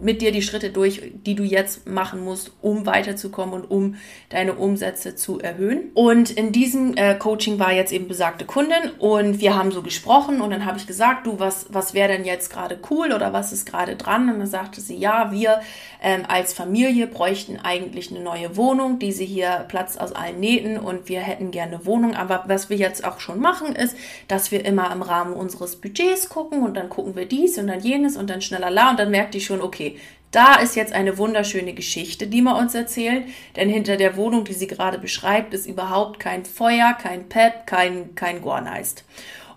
mit 0.00 0.22
dir 0.22 0.32
die 0.32 0.42
Schritte 0.42 0.70
durch, 0.70 1.12
die 1.14 1.34
du 1.34 1.42
jetzt 1.42 1.88
machen 1.88 2.24
musst, 2.24 2.52
um 2.60 2.86
weiterzukommen 2.86 3.54
und 3.54 3.70
um 3.70 3.96
deine 4.28 4.54
Umsätze 4.54 5.14
zu 5.14 5.40
erhöhen. 5.40 5.90
Und 5.94 6.30
in 6.30 6.52
diesem 6.52 6.96
äh, 6.96 7.14
Coaching 7.14 7.58
war 7.58 7.72
jetzt 7.72 7.92
eben 7.92 8.08
besagte 8.08 8.44
Kundin 8.44 8.90
und 8.98 9.40
wir 9.40 9.56
haben 9.56 9.70
so 9.70 9.82
gesprochen 9.82 10.40
und 10.40 10.50
dann 10.50 10.64
habe 10.64 10.78
ich 10.78 10.86
gesagt, 10.86 11.26
du, 11.26 11.38
was, 11.38 11.66
was 11.70 11.94
wäre 11.94 12.08
denn 12.08 12.24
jetzt 12.24 12.50
gerade 12.50 12.78
cool 12.90 13.12
oder 13.12 13.32
was 13.32 13.52
ist 13.52 13.66
gerade 13.66 13.96
dran? 13.96 14.28
Und 14.30 14.38
dann 14.38 14.46
sagte 14.46 14.80
sie, 14.80 14.96
ja, 14.96 15.32
wir 15.32 15.60
ähm, 16.02 16.24
als 16.28 16.52
Familie 16.52 17.06
bräuchten 17.06 17.58
eigentlich 17.58 18.10
eine 18.10 18.20
neue 18.20 18.56
Wohnung, 18.56 18.98
diese 18.98 19.24
hier 19.24 19.64
platzt 19.68 20.00
aus 20.00 20.12
allen 20.12 20.38
Nähten 20.38 20.78
und 20.78 21.08
wir 21.08 21.20
hätten 21.20 21.50
gerne 21.50 21.76
eine 21.76 21.86
Wohnung. 21.86 22.14
Aber 22.14 22.44
was 22.46 22.70
wir 22.70 22.76
jetzt 22.76 23.04
auch 23.04 23.20
schon 23.20 23.40
machen, 23.40 23.74
ist, 23.74 23.96
dass 24.28 24.50
wir 24.52 24.64
immer 24.64 24.92
im 24.92 25.02
Rahmen 25.02 25.32
unseres 25.32 25.76
Budgets 25.76 26.28
gucken 26.28 26.62
und 26.62 26.76
dann 26.76 26.88
gucken 26.88 27.16
wir 27.16 27.26
dies 27.26 27.58
und 27.58 27.66
dann 27.66 27.80
jenes 27.80 28.16
und 28.16 28.30
dann 28.30 28.42
schneller 28.42 28.70
la 28.70 28.90
und 28.90 28.98
dann 28.98 29.10
merkt 29.10 29.34
die 29.34 29.40
schon, 29.40 29.60
okay, 29.60 29.98
da 30.30 30.56
ist 30.56 30.76
jetzt 30.76 30.92
eine 30.92 31.16
wunderschöne 31.16 31.72
Geschichte, 31.72 32.26
die 32.26 32.42
man 32.42 32.56
uns 32.56 32.74
erzählt, 32.74 33.24
denn 33.56 33.70
hinter 33.70 33.96
der 33.96 34.16
Wohnung, 34.16 34.44
die 34.44 34.52
sie 34.52 34.66
gerade 34.66 34.98
beschreibt, 34.98 35.54
ist 35.54 35.66
überhaupt 35.66 36.20
kein 36.20 36.44
Feuer, 36.44 36.96
kein 37.00 37.28
Pep, 37.28 37.66
kein, 37.66 38.14
kein 38.14 38.42
Gorneist. 38.42 39.04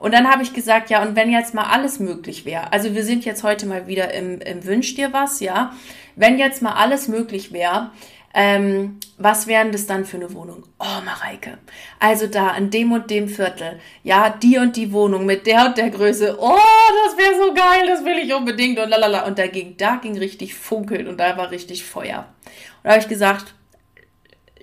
Und 0.02 0.16
dann 0.16 0.28
habe 0.28 0.42
ich 0.42 0.52
gesagt, 0.54 0.90
ja, 0.90 1.04
und 1.04 1.16
wenn 1.16 1.30
jetzt 1.30 1.54
mal 1.54 1.66
alles 1.66 2.00
möglich 2.00 2.44
wäre, 2.44 2.74
also 2.74 2.96
wir 2.96 3.04
sind 3.04 3.24
jetzt 3.24 3.44
heute 3.44 3.68
mal 3.68 3.86
wieder 3.86 4.12
im, 4.16 4.42
im 4.42 4.66
Wünsch 4.66 4.96
dir 4.96 5.14
was, 5.14 5.42
ja, 5.42 5.76
wenn 6.16 6.40
jetzt 6.40 6.64
mal 6.64 6.74
alles 6.74 7.08
möglich 7.08 7.54
wäre, 7.54 7.92
ähm, 8.34 9.00
was 9.20 9.46
wären 9.46 9.72
das 9.72 9.86
dann 9.86 10.06
für 10.06 10.18
eine 10.18 10.34
Wohnung? 10.34 10.64
Oh, 10.80 11.02
Mareike. 11.06 11.60
Also 12.00 12.26
da 12.26 12.56
in 12.56 12.72
dem 12.72 12.92
und 12.94 13.12
dem 13.12 13.28
Viertel. 13.28 13.80
Ja, 14.02 14.32
die 14.32 14.58
und 14.58 14.76
die 14.76 14.92
Wohnung 14.92 15.28
mit 15.28 15.46
der 15.46 15.68
und 15.68 15.78
der 15.78 15.92
Größe. 15.92 16.36
Oh, 16.40 16.58
das 17.06 17.18
wäre 17.18 17.36
so 17.36 17.54
geil, 17.54 17.86
das 17.86 18.04
will 18.04 18.18
ich 18.18 18.34
unbedingt 18.34 18.80
und 18.80 18.90
lalala. 18.90 19.28
Und 19.28 19.38
da 19.38 19.46
ging, 19.46 19.78
da 19.78 19.98
ging 19.98 20.18
richtig 20.18 20.56
funkeln 20.56 21.08
und 21.08 21.20
da 21.20 21.38
war 21.38 21.52
richtig 21.52 21.84
Feuer. 21.84 22.26
Und 22.46 22.86
da 22.86 22.90
habe 22.92 23.02
ich 23.02 23.08
gesagt, 23.08 23.54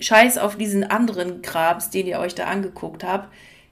scheiß 0.00 0.36
auf 0.38 0.56
diesen 0.56 0.82
anderen 0.82 1.42
Krabs, 1.42 1.90
den 1.90 2.08
ihr 2.08 2.18
euch 2.18 2.34
da 2.34 2.46
angeguckt 2.46 3.04
habt. 3.04 3.28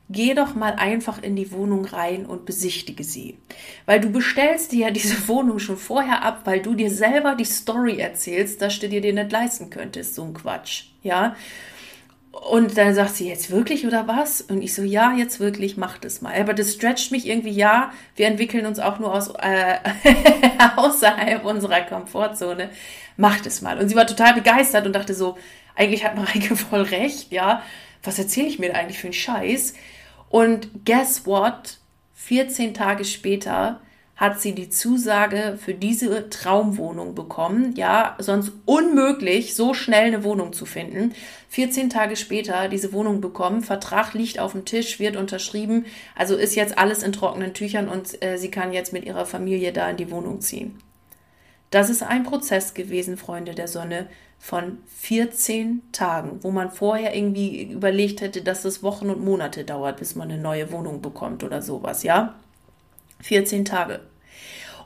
Geh 0.08 0.34
doch 0.34 0.54
mal 0.54 0.74
einfach 0.74 1.20
in 1.20 1.34
die 1.34 1.50
Wohnung 1.50 1.84
rein 1.84 2.26
und 2.26 2.46
besichtige 2.46 3.02
sie. 3.02 3.38
Weil 3.86 4.00
du 4.00 4.10
bestellst 4.10 4.72
dir 4.72 4.86
ja 4.86 4.90
diese 4.92 5.26
Wohnung 5.28 5.58
schon 5.58 5.76
vorher 5.76 6.22
ab, 6.22 6.42
weil 6.44 6.60
du 6.60 6.74
dir 6.74 6.90
selber 6.90 7.34
die 7.34 7.44
Story 7.44 7.98
erzählst, 7.98 8.62
dass 8.62 8.78
du 8.78 8.88
dir 8.88 9.00
den 9.00 9.16
nicht 9.16 9.32
leisten 9.32 9.70
könntest. 9.70 10.14
So 10.14 10.24
ein 10.24 10.34
Quatsch. 10.34 10.84
Ja. 11.02 11.34
Und 12.50 12.76
dann 12.76 12.94
sagt 12.94 13.16
sie, 13.16 13.28
jetzt 13.28 13.50
wirklich 13.50 13.86
oder 13.86 14.06
was? 14.06 14.42
Und 14.42 14.62
ich 14.62 14.74
so, 14.74 14.82
ja, 14.82 15.14
jetzt 15.16 15.40
wirklich, 15.40 15.76
mach 15.76 15.98
das 15.98 16.20
mal. 16.20 16.38
Aber 16.38 16.54
das 16.54 16.74
stretcht 16.74 17.10
mich 17.10 17.26
irgendwie, 17.26 17.50
ja, 17.50 17.90
wir 18.14 18.26
entwickeln 18.26 18.66
uns 18.66 18.78
auch 18.78 18.98
nur 18.98 19.12
aus, 19.12 19.32
äh, 19.38 19.78
außerhalb 20.76 21.44
unserer 21.44 21.80
Komfortzone. 21.80 22.70
Mach 23.16 23.40
das 23.40 23.62
mal. 23.62 23.78
Und 23.78 23.88
sie 23.88 23.96
war 23.96 24.06
total 24.06 24.34
begeistert 24.34 24.86
und 24.86 24.92
dachte 24.92 25.14
so, 25.14 25.36
eigentlich 25.74 26.04
hat 26.04 26.14
Mareike 26.14 26.54
voll 26.56 26.82
recht, 26.82 27.32
ja. 27.32 27.62
Was 28.06 28.18
erzähle 28.18 28.48
ich 28.48 28.58
mir 28.58 28.74
eigentlich 28.74 28.98
für 28.98 29.08
einen 29.08 29.14
Scheiß? 29.14 29.74
Und 30.28 30.84
guess 30.84 31.26
what? 31.26 31.78
14 32.14 32.74
Tage 32.74 33.04
später 33.04 33.80
hat 34.16 34.40
sie 34.40 34.54
die 34.54 34.70
Zusage 34.70 35.58
für 35.62 35.74
diese 35.74 36.30
Traumwohnung 36.30 37.14
bekommen. 37.14 37.74
Ja, 37.76 38.16
sonst 38.18 38.52
unmöglich, 38.64 39.54
so 39.54 39.74
schnell 39.74 40.06
eine 40.06 40.24
Wohnung 40.24 40.54
zu 40.54 40.64
finden. 40.64 41.14
14 41.50 41.90
Tage 41.90 42.16
später 42.16 42.68
diese 42.68 42.94
Wohnung 42.94 43.20
bekommen. 43.20 43.60
Vertrag 43.60 44.14
liegt 44.14 44.38
auf 44.38 44.52
dem 44.52 44.64
Tisch, 44.64 44.98
wird 44.98 45.16
unterschrieben. 45.16 45.84
Also 46.14 46.34
ist 46.34 46.56
jetzt 46.56 46.78
alles 46.78 47.02
in 47.02 47.12
trockenen 47.12 47.52
Tüchern 47.52 47.88
und 47.88 48.22
äh, 48.22 48.38
sie 48.38 48.50
kann 48.50 48.72
jetzt 48.72 48.94
mit 48.94 49.04
ihrer 49.04 49.26
Familie 49.26 49.72
da 49.72 49.90
in 49.90 49.98
die 49.98 50.10
Wohnung 50.10 50.40
ziehen. 50.40 50.78
Das 51.70 51.90
ist 51.90 52.02
ein 52.02 52.22
Prozess 52.22 52.72
gewesen, 52.72 53.18
Freunde 53.18 53.54
der 53.54 53.68
Sonne, 53.68 54.06
von 54.38 54.78
14 54.86 55.82
Tagen, 55.92 56.38
wo 56.42 56.50
man 56.50 56.70
vorher 56.70 57.16
irgendwie 57.16 57.62
überlegt 57.64 58.20
hätte, 58.20 58.42
dass 58.42 58.64
es 58.64 58.82
Wochen 58.82 59.10
und 59.10 59.24
Monate 59.24 59.64
dauert, 59.64 59.98
bis 59.98 60.14
man 60.14 60.30
eine 60.30 60.40
neue 60.40 60.70
Wohnung 60.70 61.02
bekommt 61.02 61.42
oder 61.42 61.62
sowas, 61.62 62.02
ja? 62.02 62.34
14 63.22 63.64
Tage. 63.64 64.00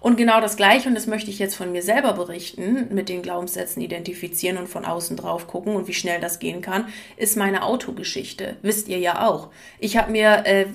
Und 0.01 0.17
genau 0.17 0.41
das 0.41 0.57
Gleiche, 0.57 0.89
und 0.89 0.95
das 0.95 1.07
möchte 1.07 1.31
ich 1.31 1.39
jetzt 1.39 1.55
von 1.55 1.73
mir 1.73 1.83
selber 1.83 2.15
berichten, 2.15 2.89
mit 2.91 3.09
den 3.11 3.21
Glaubenssätzen 3.21 3.83
identifizieren 3.83 4.57
und 4.57 4.67
von 4.67 4.87
außen 4.87 5.17
drauf 5.17 5.47
gucken 5.47 5.77
und 5.77 5.89
wie 5.89 5.93
schnell 5.93 6.21
das 6.21 6.39
gehen 6.39 6.63
kann, 6.63 6.87
ist 7.19 7.37
meine 7.37 7.63
Autogeschichte. 7.63 8.57
Wisst 8.63 8.89
ihr 8.89 8.99
ja 8.99 9.29
auch. 9.29 9.49
Ich 9.79 9.99
habe 9.99 10.11
mir 10.11 10.47
äh, 10.47 10.67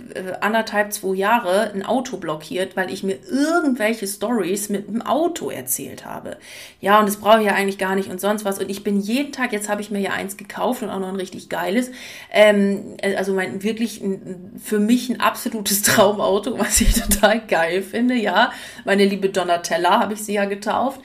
anderthalb, 0.42 0.94
zwei 0.94 1.16
Jahre 1.16 1.72
ein 1.74 1.84
Auto 1.84 2.18
blockiert, 2.18 2.76
weil 2.76 2.92
ich 2.92 3.02
mir 3.02 3.18
irgendwelche 3.28 4.06
Stories 4.06 4.70
mit 4.70 4.88
dem 4.88 5.02
Auto 5.02 5.50
erzählt 5.50 6.06
habe. 6.06 6.38
Ja, 6.80 7.00
und 7.00 7.08
das 7.08 7.18
brauche 7.18 7.40
ich 7.40 7.48
ja 7.48 7.56
eigentlich 7.56 7.80
gar 7.80 7.96
nicht 7.96 8.10
und 8.10 8.22
sonst 8.22 8.46
was. 8.46 8.60
Und 8.60 8.70
ich 8.70 8.84
bin 8.84 9.00
jeden 9.00 9.32
Tag, 9.32 9.54
jetzt 9.54 9.70
habe 9.70 9.82
ich 9.82 9.90
mir 9.90 10.00
ja 10.00 10.12
eins 10.12 10.38
gekauft 10.38 10.84
und 10.84 10.90
auch 10.92 11.00
noch 11.00 11.10
ein 11.10 11.16
richtig 11.16 11.50
geiles. 11.50 11.90
Ähm, 12.32 12.98
also 13.18 13.34
mein 13.34 13.64
wirklich 13.64 14.02
ein, 14.02 14.52
für 14.64 14.80
mich 14.80 15.10
ein 15.10 15.20
absolutes 15.20 15.82
Traumauto, 15.82 16.60
was 16.60 16.80
ich 16.80 16.94
total 16.94 17.40
geil 17.48 17.82
finde, 17.82 18.14
ja. 18.14 18.52
Meine 18.84 19.15
liebe 19.16 19.30
Donatella, 19.30 20.00
habe 20.00 20.14
ich 20.14 20.24
sie 20.24 20.34
ja 20.34 20.46
getauft. 20.46 21.00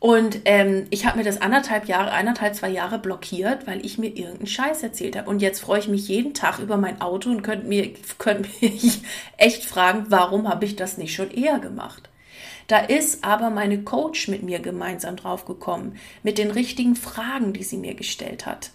Und 0.00 0.40
ähm, 0.44 0.86
ich 0.90 1.06
habe 1.06 1.18
mir 1.18 1.24
das 1.24 1.40
anderthalb 1.40 1.86
Jahre, 1.86 2.12
eineinhalb, 2.12 2.54
zwei 2.54 2.68
Jahre 2.68 2.98
blockiert, 2.98 3.66
weil 3.66 3.84
ich 3.84 3.96
mir 3.96 4.08
irgendeinen 4.08 4.46
Scheiß 4.46 4.82
erzählt 4.82 5.16
habe. 5.16 5.30
Und 5.30 5.40
jetzt 5.40 5.60
freue 5.60 5.78
ich 5.78 5.88
mich 5.88 6.08
jeden 6.08 6.34
Tag 6.34 6.58
über 6.58 6.76
mein 6.76 7.00
Auto 7.00 7.30
und 7.30 7.42
könnt 7.42 7.66
mir, 7.66 7.90
könnt 8.18 8.60
mich 8.60 9.00
echt 9.38 9.64
fragen, 9.64 10.06
warum 10.08 10.48
habe 10.48 10.64
ich 10.64 10.76
das 10.76 10.98
nicht 10.98 11.14
schon 11.14 11.30
eher 11.30 11.58
gemacht? 11.58 12.10
Da 12.66 12.78
ist 12.78 13.24
aber 13.24 13.50
meine 13.50 13.82
Coach 13.82 14.28
mit 14.28 14.42
mir 14.42 14.58
gemeinsam 14.58 15.16
draufgekommen, 15.16 15.96
mit 16.22 16.38
den 16.38 16.50
richtigen 16.50 16.96
Fragen, 16.96 17.52
die 17.52 17.62
sie 17.62 17.76
mir 17.76 17.94
gestellt 17.94 18.46
hat. 18.46 18.70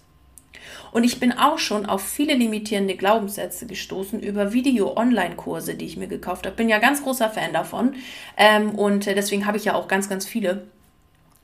Und 0.91 1.03
ich 1.03 1.19
bin 1.19 1.31
auch 1.31 1.57
schon 1.57 1.85
auf 1.85 2.01
viele 2.01 2.33
limitierende 2.33 2.95
Glaubenssätze 2.95 3.65
gestoßen 3.65 4.19
über 4.19 4.53
Video-Online-Kurse, 4.53 5.75
die 5.75 5.85
ich 5.85 5.97
mir 5.97 6.07
gekauft 6.07 6.45
habe. 6.45 6.55
Bin 6.55 6.69
ja 6.69 6.79
ganz 6.79 7.03
großer 7.03 7.29
Fan 7.29 7.53
davon. 7.53 7.95
Ähm, 8.37 8.71
und 8.71 9.07
äh, 9.07 9.15
deswegen 9.15 9.45
habe 9.45 9.57
ich 9.57 9.65
ja 9.65 9.75
auch 9.75 9.87
ganz, 9.87 10.09
ganz 10.09 10.25
viele 10.25 10.63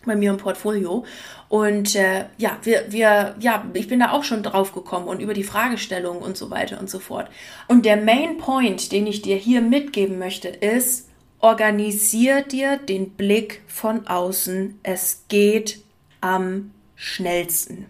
bei 0.05 0.15
mir 0.15 0.31
im 0.31 0.37
Portfolio. 0.37 1.05
Und 1.49 1.95
äh, 1.95 2.25
ja, 2.37 2.57
wir, 2.63 2.85
wir, 2.89 3.35
ja, 3.39 3.65
ich 3.73 3.87
bin 3.87 3.99
da 3.99 4.11
auch 4.11 4.23
schon 4.23 4.43
drauf 4.43 4.73
gekommen 4.73 5.07
und 5.07 5.19
über 5.19 5.33
die 5.33 5.43
Fragestellungen 5.43 6.21
und 6.21 6.37
so 6.37 6.49
weiter 6.49 6.79
und 6.79 6.89
so 6.89 6.99
fort. 6.99 7.29
Und 7.67 7.85
der 7.85 7.97
Main 7.97 8.37
Point, 8.37 8.91
den 8.91 9.07
ich 9.07 9.21
dir 9.21 9.37
hier 9.37 9.61
mitgeben 9.61 10.17
möchte, 10.17 10.47
ist, 10.47 11.09
organisier 11.39 12.41
dir 12.41 12.77
den 12.77 13.11
Blick 13.11 13.61
von 13.67 14.07
außen. 14.07 14.79
Es 14.83 15.25
geht 15.27 15.83
am 16.21 16.71
schnellsten. 16.95 17.85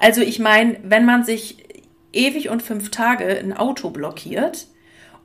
Also 0.00 0.22
ich 0.22 0.38
meine, 0.38 0.78
wenn 0.82 1.04
man 1.04 1.24
sich 1.24 1.58
ewig 2.12 2.48
und 2.48 2.62
fünf 2.62 2.90
Tage 2.90 3.26
ein 3.26 3.56
Auto 3.56 3.90
blockiert 3.90 4.66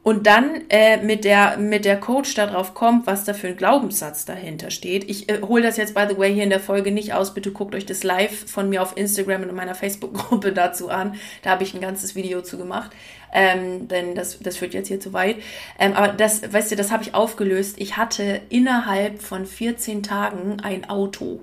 und 0.03 0.27
dann 0.27 0.65
äh, 0.69 0.97
mit, 0.97 1.23
der, 1.23 1.57
mit 1.57 1.83
der 1.83 1.99
Coach 1.99 2.35
darauf 2.35 2.75
kommt, 2.75 3.07
was 3.07 3.23
da 3.23 3.33
für 3.33 3.47
ein 3.47 3.57
Glaubenssatz 3.57 4.25
dahinter 4.25 4.69
steht. 4.69 5.09
Ich 5.09 5.29
äh, 5.29 5.41
hole 5.41 5.63
das 5.63 5.77
jetzt, 5.77 5.95
by 5.95 6.05
the 6.07 6.17
way, 6.17 6.31
hier 6.31 6.43
in 6.43 6.51
der 6.51 6.59
Folge 6.59 6.91
nicht 6.91 7.13
aus. 7.13 7.33
Bitte 7.33 7.51
guckt 7.51 7.73
euch 7.73 7.87
das 7.87 8.03
live 8.03 8.47
von 8.47 8.69
mir 8.69 8.83
auf 8.83 8.95
Instagram 8.97 9.41
und 9.41 9.49
in 9.49 9.55
meiner 9.55 9.73
Facebook-Gruppe 9.73 10.51
dazu 10.53 10.89
an. 10.89 11.15
Da 11.41 11.49
habe 11.49 11.63
ich 11.63 11.73
ein 11.73 11.81
ganzes 11.81 12.13
Video 12.13 12.43
zu 12.43 12.59
gemacht. 12.59 12.91
Ähm, 13.33 13.87
denn 13.87 14.13
das, 14.13 14.37
das 14.39 14.57
führt 14.57 14.75
jetzt 14.75 14.89
hier 14.89 14.99
zu 14.99 15.11
weit. 15.11 15.37
Ähm, 15.79 15.93
aber 15.93 16.09
das, 16.09 16.53
weißt 16.53 16.71
du, 16.71 16.75
das 16.75 16.91
habe 16.91 17.01
ich 17.01 17.15
aufgelöst. 17.15 17.77
Ich 17.79 17.97
hatte 17.97 18.41
innerhalb 18.49 19.23
von 19.23 19.47
14 19.47 20.03
Tagen 20.03 20.57
ein 20.61 20.87
Auto 20.87 21.41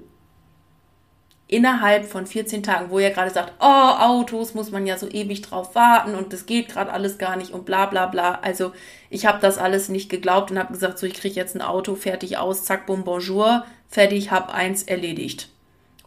innerhalb 1.52 2.06
von 2.06 2.26
14 2.26 2.62
Tagen, 2.62 2.90
wo 2.90 2.98
ihr 2.98 3.10
gerade 3.10 3.30
sagt, 3.30 3.52
oh, 3.60 3.64
Autos 3.64 4.54
muss 4.54 4.70
man 4.70 4.86
ja 4.86 4.96
so 4.96 5.06
ewig 5.06 5.42
drauf 5.42 5.74
warten 5.74 6.14
und 6.14 6.32
das 6.32 6.46
geht 6.46 6.70
gerade 6.70 6.90
alles 6.90 7.18
gar 7.18 7.36
nicht 7.36 7.52
und 7.52 7.66
bla 7.66 7.84
bla 7.84 8.06
bla. 8.06 8.38
Also 8.40 8.72
ich 9.10 9.26
habe 9.26 9.38
das 9.38 9.58
alles 9.58 9.90
nicht 9.90 10.08
geglaubt 10.08 10.50
und 10.50 10.58
habe 10.58 10.72
gesagt, 10.72 10.98
so 10.98 11.06
ich 11.06 11.12
kriege 11.12 11.34
jetzt 11.34 11.54
ein 11.54 11.60
Auto, 11.60 11.94
fertig 11.94 12.38
aus, 12.38 12.64
zack, 12.64 12.86
bum, 12.86 13.04
bonjour, 13.04 13.66
fertig, 13.86 14.30
hab 14.30 14.54
eins 14.54 14.82
erledigt. 14.82 15.50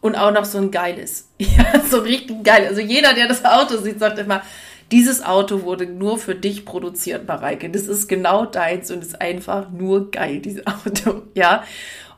Und 0.00 0.16
auch 0.16 0.32
noch 0.32 0.44
so 0.44 0.58
ein 0.58 0.72
geiles. 0.72 1.28
Ja, 1.38 1.80
so 1.88 1.98
richtig 1.98 2.42
geil. 2.42 2.66
Also 2.66 2.80
jeder, 2.80 3.14
der 3.14 3.28
das 3.28 3.44
Auto 3.44 3.76
sieht, 3.76 4.00
sagt 4.00 4.18
immer, 4.18 4.42
dieses 4.90 5.24
Auto 5.24 5.62
wurde 5.62 5.86
nur 5.86 6.18
für 6.18 6.34
dich 6.34 6.64
produziert, 6.64 7.26
Mareike. 7.26 7.70
Das 7.70 7.82
ist 7.82 8.08
genau 8.08 8.46
deins 8.46 8.90
und 8.90 9.02
ist 9.02 9.20
einfach 9.20 9.70
nur 9.70 10.10
geil, 10.10 10.40
dieses 10.40 10.66
Auto. 10.66 11.22
Ja. 11.34 11.62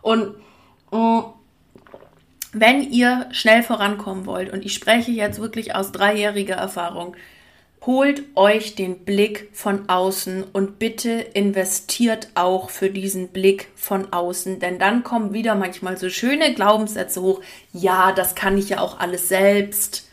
Und 0.01 0.35
mm, 0.91 1.21
wenn 2.53 2.83
ihr 2.91 3.27
schnell 3.31 3.63
vorankommen 3.63 4.27
wollt, 4.27 4.53
und 4.53 4.65
ich 4.65 4.75
spreche 4.75 5.11
jetzt 5.11 5.41
wirklich 5.41 5.75
aus 5.75 5.93
dreijähriger 5.93 6.57
Erfahrung, 6.57 7.15
holt 7.85 8.23
euch 8.35 8.75
den 8.75 9.05
Blick 9.05 9.51
von 9.53 9.89
außen 9.89 10.45
und 10.53 10.79
bitte 10.79 11.11
investiert 11.11 12.29
auch 12.35 12.71
für 12.71 12.91
diesen 12.91 13.29
Blick 13.29 13.69
von 13.77 14.13
außen, 14.13 14.61
denn 14.61 14.79
dann 14.79 15.05
kommen 15.05 15.33
wieder 15.33 15.55
manchmal 15.55 15.97
so 15.97 16.11
schöne 16.11 16.55
Glaubenssätze 16.55 17.23
hoch. 17.23 17.41
Ja, 17.73 18.13
das 18.13 18.35
kann 18.35 18.59
ich 18.59 18.71
ja 18.71 18.81
auch 18.81 18.99
alles 18.99 19.29
selbst. 19.29 20.08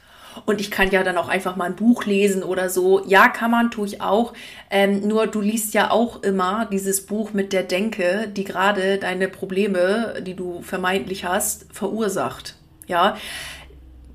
Und 0.45 0.59
ich 0.59 0.71
kann 0.71 0.91
ja 0.91 1.03
dann 1.03 1.17
auch 1.17 1.29
einfach 1.29 1.55
mal 1.55 1.65
ein 1.65 1.75
Buch 1.75 2.05
lesen 2.05 2.43
oder 2.43 2.69
so. 2.69 3.05
Ja, 3.05 3.29
kann 3.29 3.51
man, 3.51 3.71
tue 3.71 3.87
ich 3.87 4.01
auch. 4.01 4.33
Ähm, 4.69 5.07
nur 5.07 5.27
du 5.27 5.41
liest 5.41 5.73
ja 5.73 5.91
auch 5.91 6.23
immer 6.23 6.67
dieses 6.71 7.05
Buch 7.05 7.33
mit 7.33 7.53
der 7.53 7.63
Denke, 7.63 8.27
die 8.27 8.43
gerade 8.43 8.97
deine 8.97 9.27
Probleme, 9.27 10.15
die 10.21 10.33
du 10.33 10.61
vermeintlich 10.61 11.25
hast, 11.25 11.67
verursacht. 11.71 12.55
Ja, 12.87 13.17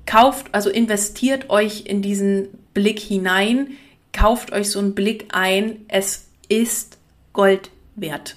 kauft, 0.05 0.47
also 0.53 0.69
investiert 0.69 1.49
euch 1.49 1.85
in 1.85 2.01
diesen 2.01 2.49
Blick 2.73 2.99
hinein, 2.99 3.71
kauft 4.13 4.51
euch 4.51 4.69
so 4.69 4.79
einen 4.79 4.95
Blick 4.95 5.29
ein. 5.31 5.85
Es 5.87 6.27
ist 6.47 6.97
Gold 7.33 7.71
wert. 7.95 8.35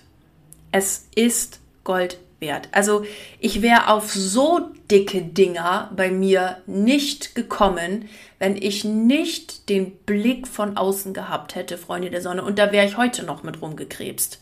Es 0.72 1.08
ist 1.14 1.60
Gold 1.84 2.18
wert. 2.44 2.68
Also 2.72 3.04
ich 3.40 3.62
wäre 3.62 3.88
auf 3.88 4.12
so 4.12 4.60
dicke 4.90 5.22
Dinger 5.22 5.90
bei 5.96 6.10
mir 6.10 6.58
nicht 6.66 7.34
gekommen, 7.34 8.08
wenn 8.38 8.56
ich 8.56 8.84
nicht 8.84 9.68
den 9.70 9.92
Blick 10.06 10.46
von 10.46 10.76
außen 10.76 11.14
gehabt 11.14 11.54
hätte, 11.54 11.78
Freunde 11.78 12.10
der 12.10 12.20
Sonne. 12.20 12.44
Und 12.44 12.58
da 12.58 12.70
wäre 12.70 12.86
ich 12.86 12.98
heute 12.98 13.24
noch 13.24 13.42
mit 13.42 13.62
rumgekrebst. 13.62 14.40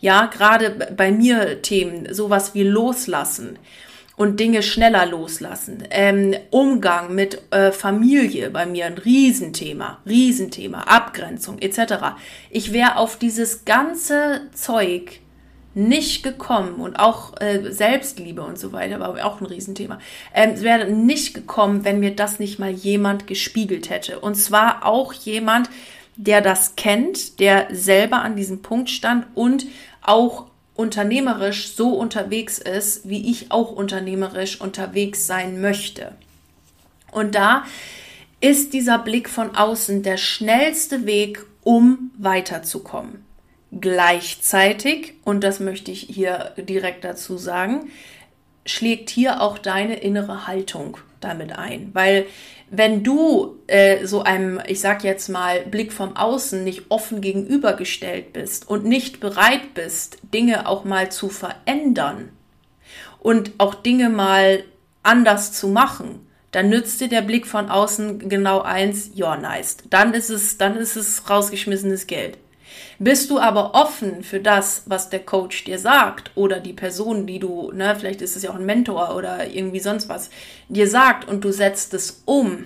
Ja, 0.00 0.26
gerade 0.26 0.88
bei 0.96 1.10
mir 1.10 1.60
Themen, 1.60 2.14
sowas 2.14 2.54
wie 2.54 2.62
loslassen 2.62 3.58
und 4.20 4.38
Dinge 4.38 4.62
schneller 4.62 5.06
loslassen. 5.06 5.82
Ähm, 5.90 6.34
Umgang 6.50 7.14
mit 7.14 7.40
äh, 7.52 7.72
Familie 7.72 8.50
bei 8.50 8.66
mir 8.66 8.84
ein 8.84 8.98
Riesenthema, 8.98 9.98
Riesenthema, 10.06 10.82
Abgrenzung 10.82 11.58
etc. 11.58 12.16
Ich 12.50 12.72
wäre 12.74 12.96
auf 12.96 13.16
dieses 13.16 13.64
ganze 13.64 14.42
Zeug 14.52 15.20
nicht 15.74 16.22
gekommen 16.22 16.76
und 16.76 16.98
auch 16.98 17.40
äh, 17.40 17.70
Selbstliebe 17.70 18.42
und 18.42 18.58
so 18.58 18.72
weiter 18.72 18.98
war 18.98 19.24
auch 19.24 19.40
ein 19.40 19.46
Riesenthema. 19.46 19.98
Ähm, 20.34 20.50
es 20.54 20.62
wäre 20.62 20.90
nicht 20.90 21.34
gekommen, 21.34 21.84
wenn 21.84 22.00
mir 22.00 22.14
das 22.14 22.40
nicht 22.40 22.58
mal 22.58 22.70
jemand 22.70 23.26
gespiegelt 23.26 23.88
hätte. 23.88 24.18
Und 24.18 24.34
zwar 24.34 24.84
auch 24.84 25.12
jemand, 25.12 25.70
der 26.16 26.40
das 26.40 26.74
kennt, 26.76 27.38
der 27.38 27.68
selber 27.70 28.22
an 28.22 28.36
diesem 28.36 28.62
Punkt 28.62 28.90
stand 28.90 29.26
und 29.34 29.66
auch 30.02 30.46
unternehmerisch 30.74 31.74
so 31.74 31.90
unterwegs 31.94 32.58
ist, 32.58 33.08
wie 33.08 33.30
ich 33.30 33.52
auch 33.52 33.70
unternehmerisch 33.70 34.60
unterwegs 34.60 35.26
sein 35.26 35.60
möchte. 35.60 36.12
Und 37.12 37.34
da 37.34 37.64
ist 38.40 38.72
dieser 38.72 38.98
Blick 38.98 39.28
von 39.28 39.54
außen 39.54 40.02
der 40.02 40.16
schnellste 40.16 41.06
Weg, 41.06 41.44
um 41.62 42.10
weiterzukommen. 42.18 43.24
Gleichzeitig, 43.78 45.14
und 45.24 45.44
das 45.44 45.60
möchte 45.60 45.90
ich 45.90 46.00
hier 46.00 46.52
direkt 46.56 47.04
dazu 47.04 47.36
sagen, 47.36 47.90
schlägt 48.66 49.10
hier 49.10 49.40
auch 49.40 49.58
deine 49.58 50.00
innere 50.00 50.46
Haltung 50.46 50.98
damit 51.20 51.56
ein. 51.56 51.90
Weil 51.92 52.26
wenn 52.70 53.02
du 53.04 53.58
äh, 53.66 54.06
so 54.06 54.22
einem, 54.22 54.60
ich 54.66 54.80
sag 54.80 55.04
jetzt 55.04 55.28
mal, 55.28 55.60
Blick 55.60 55.92
vom 55.92 56.16
Außen 56.16 56.64
nicht 56.64 56.84
offen 56.88 57.20
gegenübergestellt 57.20 58.32
bist 58.32 58.68
und 58.68 58.84
nicht 58.84 59.20
bereit 59.20 59.74
bist, 59.74 60.18
Dinge 60.34 60.68
auch 60.68 60.84
mal 60.84 61.10
zu 61.10 61.28
verändern 61.28 62.30
und 63.18 63.52
auch 63.58 63.74
Dinge 63.74 64.08
mal 64.08 64.64
anders 65.02 65.52
zu 65.52 65.68
machen, 65.68 66.26
dann 66.52 66.68
nützt 66.68 67.00
dir 67.00 67.08
der 67.08 67.22
Blick 67.22 67.46
von 67.46 67.70
außen 67.70 68.28
genau 68.28 68.62
eins, 68.62 69.10
ja, 69.14 69.36
nice. 69.36 69.78
Dann 69.88 70.14
ist 70.14 70.30
es, 70.30 70.58
dann 70.58 70.76
ist 70.76 70.96
es 70.96 71.30
rausgeschmissenes 71.30 72.06
Geld. 72.06 72.38
Bist 72.98 73.30
du 73.30 73.38
aber 73.38 73.74
offen 73.74 74.22
für 74.22 74.40
das, 74.40 74.82
was 74.86 75.10
der 75.10 75.20
Coach 75.20 75.64
dir 75.64 75.78
sagt 75.78 76.30
oder 76.34 76.60
die 76.60 76.72
Person, 76.72 77.26
die 77.26 77.38
du, 77.38 77.72
ne, 77.72 77.96
vielleicht 77.98 78.22
ist 78.22 78.36
es 78.36 78.42
ja 78.42 78.50
auch 78.50 78.56
ein 78.56 78.66
Mentor 78.66 79.16
oder 79.16 79.48
irgendwie 79.48 79.80
sonst 79.80 80.08
was, 80.08 80.30
dir 80.68 80.88
sagt 80.88 81.28
und 81.28 81.44
du 81.44 81.52
setzt 81.52 81.94
es 81.94 82.22
um, 82.24 82.64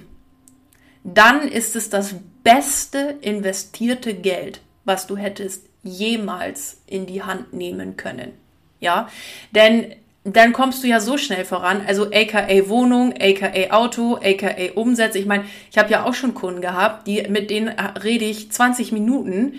dann 1.05 1.47
ist 1.47 1.77
es 1.77 1.91
das 1.91 2.15
beste 2.43 3.19
investierte 3.21 4.15
Geld, 4.15 4.61
was 4.85 5.07
du 5.07 5.17
hättest 5.17 5.67
jemals 5.83 6.81
in 6.87 7.07
die 7.07 7.23
Hand 7.23 7.53
nehmen 7.53 7.97
können. 7.97 8.33
Ja, 8.81 9.09
denn 9.53 9.95
dann 10.25 10.55
kommst 10.55 10.83
du 10.83 10.89
ja 10.89 11.01
so 11.01 11.19
schnell 11.19 11.45
voran. 11.45 11.83
Also 11.87 12.07
aka 12.07 12.47
Wohnung, 12.69 13.15
aka 13.21 13.71
Auto, 13.71 14.17
aka 14.17 14.73
Umsätze. 14.75 15.19
Ich 15.19 15.27
meine, 15.27 15.45
ich 15.71 15.77
habe 15.77 15.91
ja 15.91 16.05
auch 16.05 16.15
schon 16.15 16.35
Kunden 16.35 16.63
gehabt, 16.63 17.07
die 17.07 17.23
mit 17.29 17.51
denen 17.51 17.69
rede 18.03 18.25
ich 18.25 18.51
20 18.51 18.93
Minuten 18.93 19.55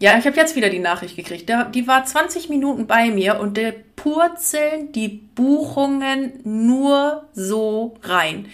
ja, 0.00 0.16
ich 0.18 0.26
habe 0.26 0.36
jetzt 0.36 0.56
wieder 0.56 0.70
die 0.70 0.78
Nachricht 0.78 1.14
gekriegt. 1.14 1.50
die 1.74 1.86
war 1.86 2.04
20 2.04 2.48
Minuten 2.48 2.86
bei 2.86 3.10
mir 3.10 3.38
und 3.38 3.58
der 3.58 3.74
purzeln 3.96 4.92
die 4.92 5.08
Buchungen 5.08 6.40
nur 6.42 7.28
so 7.34 7.98
rein. 8.02 8.46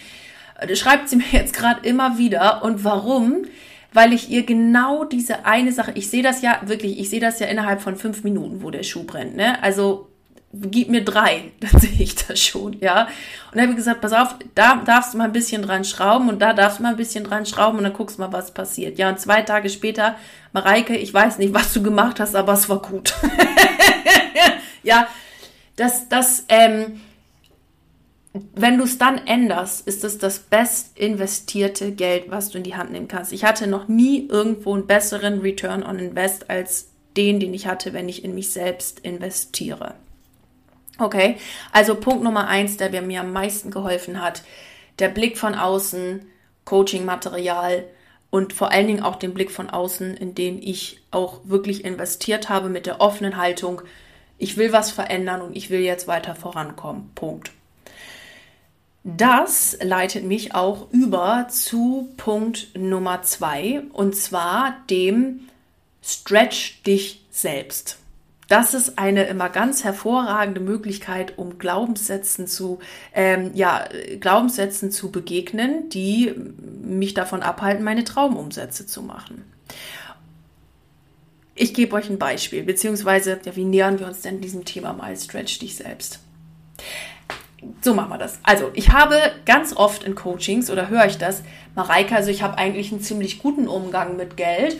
Das 0.59 0.69
äh, 0.69 0.75
schreibt 0.75 1.07
sie 1.07 1.15
mir 1.15 1.31
jetzt 1.31 1.53
gerade 1.53 1.87
immer 1.87 2.17
wieder. 2.17 2.63
Und 2.63 2.83
warum? 2.83 3.45
Weil 3.93 4.11
ich 4.11 4.29
ihr 4.29 4.45
genau 4.45 5.05
diese 5.05 5.45
eine 5.45 5.71
Sache, 5.71 5.93
ich 5.95 6.09
sehe 6.09 6.21
das 6.21 6.41
ja 6.41 6.59
wirklich, 6.65 6.99
ich 6.99 7.09
sehe 7.09 7.21
das 7.21 7.39
ja 7.39 7.47
innerhalb 7.47 7.81
von 7.81 7.95
fünf 7.95 8.25
Minuten, 8.25 8.61
wo 8.61 8.69
der 8.69 8.83
Schuh 8.83 9.05
brennt. 9.05 9.37
Ne? 9.37 9.63
Also 9.63 10.09
gib 10.53 10.89
mir 10.89 11.03
drei, 11.03 11.51
dann 11.59 11.79
sehe 11.79 11.99
ich 11.99 12.15
das 12.15 12.39
schon, 12.39 12.79
ja. 12.79 13.03
Und 13.03 13.55
dann 13.55 13.61
habe 13.63 13.71
ich 13.71 13.77
gesagt, 13.77 14.01
pass 14.01 14.13
auf, 14.13 14.35
da 14.55 14.77
darfst 14.85 15.13
du 15.13 15.17
mal 15.17 15.25
ein 15.25 15.33
bisschen 15.33 15.61
dran 15.61 15.83
schrauben 15.83 16.29
und 16.29 16.39
da 16.39 16.53
darfst 16.53 16.79
du 16.79 16.83
mal 16.83 16.89
ein 16.89 16.97
bisschen 16.97 17.23
dran 17.23 17.45
schrauben 17.45 17.77
und 17.77 17.83
dann 17.83 17.93
guckst 17.93 18.17
du 18.17 18.21
mal, 18.21 18.33
was 18.33 18.51
passiert. 18.51 18.97
Ja, 18.97 19.09
und 19.09 19.19
zwei 19.19 19.41
Tage 19.41 19.69
später, 19.69 20.15
Mareike, 20.53 20.95
ich 20.95 21.13
weiß 21.13 21.37
nicht, 21.37 21.53
was 21.53 21.73
du 21.73 21.83
gemacht 21.83 22.19
hast, 22.19 22.35
aber 22.35 22.53
es 22.53 22.69
war 22.69 22.81
gut. 22.81 23.13
ja, 24.83 25.07
das, 25.75 26.09
das, 26.09 26.45
ähm, 26.49 27.01
wenn 28.55 28.77
du 28.77 28.83
es 28.83 28.97
dann 28.97 29.25
änderst, 29.25 29.87
ist 29.87 30.03
es 30.03 30.17
das 30.17 30.39
best 30.39 30.97
investierte 30.97 31.91
Geld, 31.91 32.29
was 32.29 32.49
du 32.49 32.57
in 32.57 32.63
die 32.63 32.75
Hand 32.75 32.91
nehmen 32.91 33.07
kannst. 33.07 33.33
Ich 33.33 33.43
hatte 33.43 33.67
noch 33.67 33.87
nie 33.87 34.27
irgendwo 34.27 34.73
einen 34.73 34.87
besseren 34.87 35.39
Return 35.39 35.83
on 35.83 35.99
Invest 35.99 36.49
als 36.49 36.89
den, 37.15 37.39
den 37.39 37.53
ich 37.53 37.67
hatte, 37.67 37.93
wenn 37.93 38.09
ich 38.09 38.23
in 38.23 38.35
mich 38.35 38.51
selbst 38.51 38.99
investiere. 38.99 39.95
Okay, 40.99 41.37
also 41.71 41.95
Punkt 41.95 42.23
Nummer 42.23 42.47
eins, 42.47 42.77
der 42.77 43.01
mir 43.01 43.21
am 43.21 43.31
meisten 43.31 43.69
geholfen 43.69 44.21
hat, 44.21 44.41
der 44.99 45.09
Blick 45.09 45.37
von 45.37 45.53
außen, 45.53 46.25
Coaching-Material 46.65 47.83
und 48.29 48.53
vor 48.53 48.71
allen 48.71 48.87
Dingen 48.87 49.03
auch 49.03 49.15
den 49.15 49.33
Blick 49.33 49.51
von 49.51 49.69
außen, 49.69 50.17
in 50.17 50.33
den 50.35 50.61
ich 50.61 51.01
auch 51.11 51.41
wirklich 51.43 51.85
investiert 51.85 52.49
habe 52.49 52.69
mit 52.69 52.85
der 52.85 52.99
offenen 52.99 53.37
Haltung, 53.37 53.81
ich 54.37 54.57
will 54.57 54.73
was 54.73 54.91
verändern 54.91 55.41
und 55.41 55.55
ich 55.55 55.69
will 55.69 55.79
jetzt 55.79 56.07
weiter 56.07 56.35
vorankommen. 56.35 57.11
Punkt. 57.15 57.51
Das 59.03 59.77
leitet 59.81 60.25
mich 60.25 60.53
auch 60.53 60.91
über 60.91 61.47
zu 61.49 62.09
Punkt 62.17 62.67
Nummer 62.77 63.21
zwei 63.21 63.81
und 63.93 64.15
zwar 64.15 64.75
dem 64.89 65.47
Stretch 66.03 66.83
dich 66.83 67.23
selbst. 67.31 67.99
Das 68.47 68.73
ist 68.73 68.97
eine 68.97 69.25
immer 69.25 69.49
ganz 69.49 69.83
hervorragende 69.83 70.61
Möglichkeit, 70.61 71.37
um 71.37 71.57
Glaubenssätzen 71.59 72.47
zu, 72.47 72.79
ähm, 73.13 73.51
ja, 73.53 73.87
Glaubenssätzen 74.19 74.91
zu 74.91 75.11
begegnen, 75.11 75.89
die 75.89 76.33
mich 76.81 77.13
davon 77.13 77.43
abhalten, 77.43 77.83
meine 77.83 78.05
Traumumsätze 78.05 78.87
zu 78.87 79.01
machen. 79.01 79.43
Ich 81.55 81.73
gebe 81.73 81.95
euch 81.95 82.09
ein 82.09 82.19
Beispiel, 82.19 82.63
beziehungsweise, 82.63 83.39
ja, 83.43 83.55
wie 83.55 83.65
nähern 83.65 83.99
wir 83.99 84.07
uns 84.07 84.21
denn 84.21 84.39
diesem 84.39 84.63
Thema 84.63 84.93
mal? 84.93 85.17
Stretch 85.17 85.59
dich 85.59 85.75
selbst. 85.75 86.19
So 87.81 87.93
machen 87.93 88.11
wir 88.11 88.19
das. 88.19 88.39
Also, 88.43 88.69
ich 88.75 88.91
habe 88.91 89.19
ganz 89.45 89.75
oft 89.75 90.03
in 90.03 90.15
Coachings 90.15 90.69
oder 90.69 90.87
höre 90.89 91.05
ich 91.07 91.17
das, 91.17 91.41
Mareike, 91.75 92.15
also 92.15 92.29
ich 92.29 92.43
habe 92.43 92.57
eigentlich 92.57 92.91
einen 92.91 93.01
ziemlich 93.01 93.39
guten 93.39 93.67
Umgang 93.67 94.15
mit 94.15 94.37
Geld. 94.37 94.77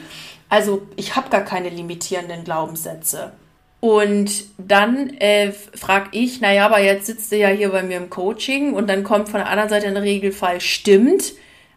Also, 0.47 0.87
ich 0.95 1.15
habe 1.15 1.29
gar 1.29 1.41
keine 1.41 1.69
limitierenden 1.69 2.43
Glaubenssätze. 2.45 3.33
Und 3.79 4.45
dann 4.57 5.09
äh, 5.17 5.51
frage 5.51 6.09
ich, 6.11 6.41
naja, 6.41 6.65
aber 6.65 6.79
jetzt 6.79 7.05
sitzt 7.05 7.31
du 7.31 7.37
ja 7.37 7.49
hier 7.49 7.69
bei 7.69 7.83
mir 7.83 7.97
im 7.97 8.09
Coaching 8.09 8.73
und 8.73 8.87
dann 8.89 9.03
kommt 9.03 9.29
von 9.29 9.39
der 9.39 9.49
anderen 9.49 9.69
Seite 9.69 9.87
ein 9.87 9.97
Regelfall, 9.97 10.61
stimmt. 10.61 11.33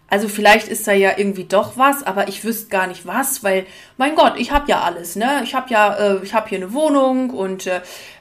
Also 0.09 0.27
vielleicht 0.27 0.67
ist 0.67 0.89
da 0.89 0.93
ja 0.93 1.13
irgendwie 1.17 1.45
doch 1.45 1.77
was, 1.77 2.03
aber 2.03 2.27
ich 2.27 2.43
wüsste 2.43 2.69
gar 2.69 2.89
nicht 2.89 3.07
was, 3.07 3.45
weil 3.45 3.65
mein 3.97 4.17
Gott, 4.17 4.35
ich 4.39 4.51
habe 4.51 4.69
ja 4.69 4.81
alles, 4.81 5.15
ne? 5.15 5.43
Ich 5.45 5.55
habe 5.55 5.71
ja, 5.71 5.95
äh, 5.95 6.25
ich 6.25 6.35
habe 6.35 6.49
hier 6.49 6.59
eine 6.59 6.73
Wohnung 6.73 7.31
und 7.31 7.69
äh, 7.69 7.81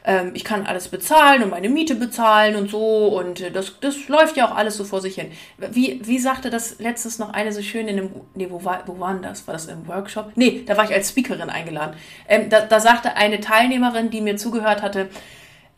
ähm, 0.10 0.32
ich 0.34 0.43
kann 0.43 0.65
alles 0.65 0.88
bezahlen 0.88 1.43
und 1.43 1.52
meine 1.52 1.69
Miete 1.69 1.93
bezahlen 1.93 2.56
und 2.56 2.72
so 2.72 3.19
und 3.19 3.41
äh, 3.41 3.52
das, 3.52 3.80
das 3.80 4.08
läuft 4.08 4.38
ja 4.38 4.50
auch 4.50 4.56
alles 4.56 4.76
so 4.76 4.84
vor 4.84 5.02
sich 5.02 5.13
hin. 5.13 5.32
Wie, 5.58 6.02
wie 6.04 6.17
sagte 6.17 6.50
das 6.50 6.80
letztes 6.80 7.19
noch 7.19 7.32
eine 7.32 7.52
so 7.52 7.62
schön 7.62 7.88
in 7.88 8.00
einem, 8.00 8.10
nee, 8.34 8.48
wo 8.50 8.65
war, 8.65 8.82
wo 8.88 9.00
war 9.00 9.13
denn 9.13 9.22
das? 9.22 9.45
War 9.45 9.54
das 9.54 9.67
im 9.67 9.88
Workshop? 9.88 10.32
Nee, 10.34 10.63
da 10.65 10.76
war 10.78 10.86
ich 10.86 10.93
als 10.93 11.10
Speakerin 11.10 11.52
eingeladen. 11.52 11.95
Ähm, 12.28 12.50
da, 12.50 12.62
da 12.62 12.80
sagte 12.80 13.17
eine 13.17 13.39
Teilnehmerin, 13.39 14.10
die 14.10 14.22
mir 14.22 14.36
zugehört 14.38 14.82
hatte, 14.82 15.10